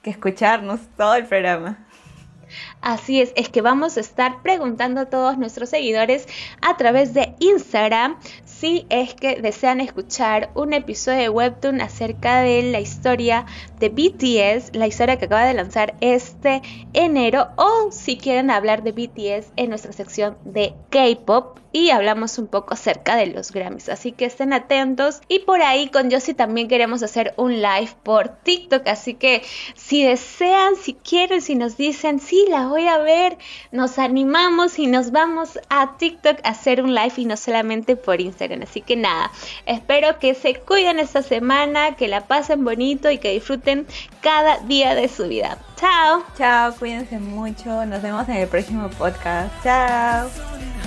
que 0.02 0.10
escucharnos 0.10 0.80
todo 0.96 1.16
el 1.16 1.26
programa. 1.26 1.84
Así 2.80 3.20
es, 3.20 3.32
es 3.36 3.48
que 3.48 3.62
vamos 3.62 3.96
a 3.96 4.00
estar 4.00 4.42
preguntando 4.42 5.00
a 5.00 5.06
todos 5.06 5.38
nuestros 5.38 5.70
seguidores 5.70 6.26
a 6.60 6.76
través 6.76 7.14
de 7.14 7.34
Instagram 7.38 8.18
si 8.58 8.86
es 8.88 9.14
que 9.14 9.40
desean 9.40 9.80
escuchar 9.80 10.50
un 10.54 10.72
episodio 10.72 11.18
de 11.20 11.28
Webtoon 11.28 11.80
acerca 11.80 12.40
de 12.40 12.62
la 12.62 12.80
historia 12.80 13.46
de 13.78 13.88
BTS, 13.88 14.74
la 14.74 14.86
historia 14.86 15.16
que 15.18 15.26
acaba 15.26 15.44
de 15.44 15.54
lanzar 15.54 15.94
este 16.00 16.62
enero, 16.92 17.48
o 17.56 17.90
si 17.90 18.16
quieren 18.16 18.50
hablar 18.50 18.82
de 18.82 18.92
BTS 18.92 19.52
en 19.56 19.70
nuestra 19.70 19.92
sección 19.92 20.38
de 20.44 20.74
K-Pop 20.90 21.58
y 21.74 21.90
hablamos 21.90 22.38
un 22.38 22.46
poco 22.46 22.74
acerca 22.74 23.16
de 23.16 23.26
los 23.26 23.50
Grammys. 23.50 23.88
Así 23.88 24.12
que 24.12 24.26
estén 24.26 24.52
atentos. 24.52 25.20
Y 25.26 25.40
por 25.40 25.60
ahí 25.60 25.88
con 25.88 26.08
Josie 26.08 26.32
también 26.32 26.68
queremos 26.68 27.02
hacer 27.02 27.34
un 27.37 27.60
live 27.60 27.90
por 28.04 28.28
TikTok. 28.28 28.87
Así 28.87 29.14
que 29.14 29.42
si 29.74 30.04
desean, 30.04 30.76
si 30.76 30.94
quieren, 30.94 31.42
si 31.42 31.56
nos 31.56 31.76
dicen, 31.76 32.20
sí, 32.20 32.46
la 32.48 32.68
voy 32.68 32.87
a 32.87 32.98
ver, 32.98 33.38
nos 33.72 33.98
animamos 33.98 34.78
y 34.78 34.87
nos 34.87 35.10
vamos 35.10 35.58
a 35.68 35.96
TikTok 35.96 36.38
a 36.44 36.50
hacer 36.50 36.80
un 36.80 36.94
live 36.94 37.14
y 37.16 37.24
no 37.24 37.37
solamente 37.37 37.96
por 37.96 38.20
Instagram. 38.20 38.62
Así 38.62 38.80
que 38.80 38.94
nada, 38.94 39.32
espero 39.66 40.20
que 40.20 40.34
se 40.34 40.54
cuiden 40.54 41.00
esta 41.00 41.22
semana, 41.22 41.96
que 41.96 42.06
la 42.06 42.28
pasen 42.28 42.64
bonito 42.64 43.10
y 43.10 43.18
que 43.18 43.32
disfruten 43.32 43.84
cada 44.20 44.58
día 44.58 44.94
de 44.94 45.08
su 45.08 45.26
vida. 45.26 45.58
Chao. 45.74 46.22
Chao, 46.38 46.72
cuídense 46.78 47.18
mucho. 47.18 47.84
Nos 47.84 48.00
vemos 48.00 48.28
en 48.28 48.37
el 48.37 48.46
próximo 48.46 48.88
podcast. 48.90 49.52
Chao. 49.64 50.83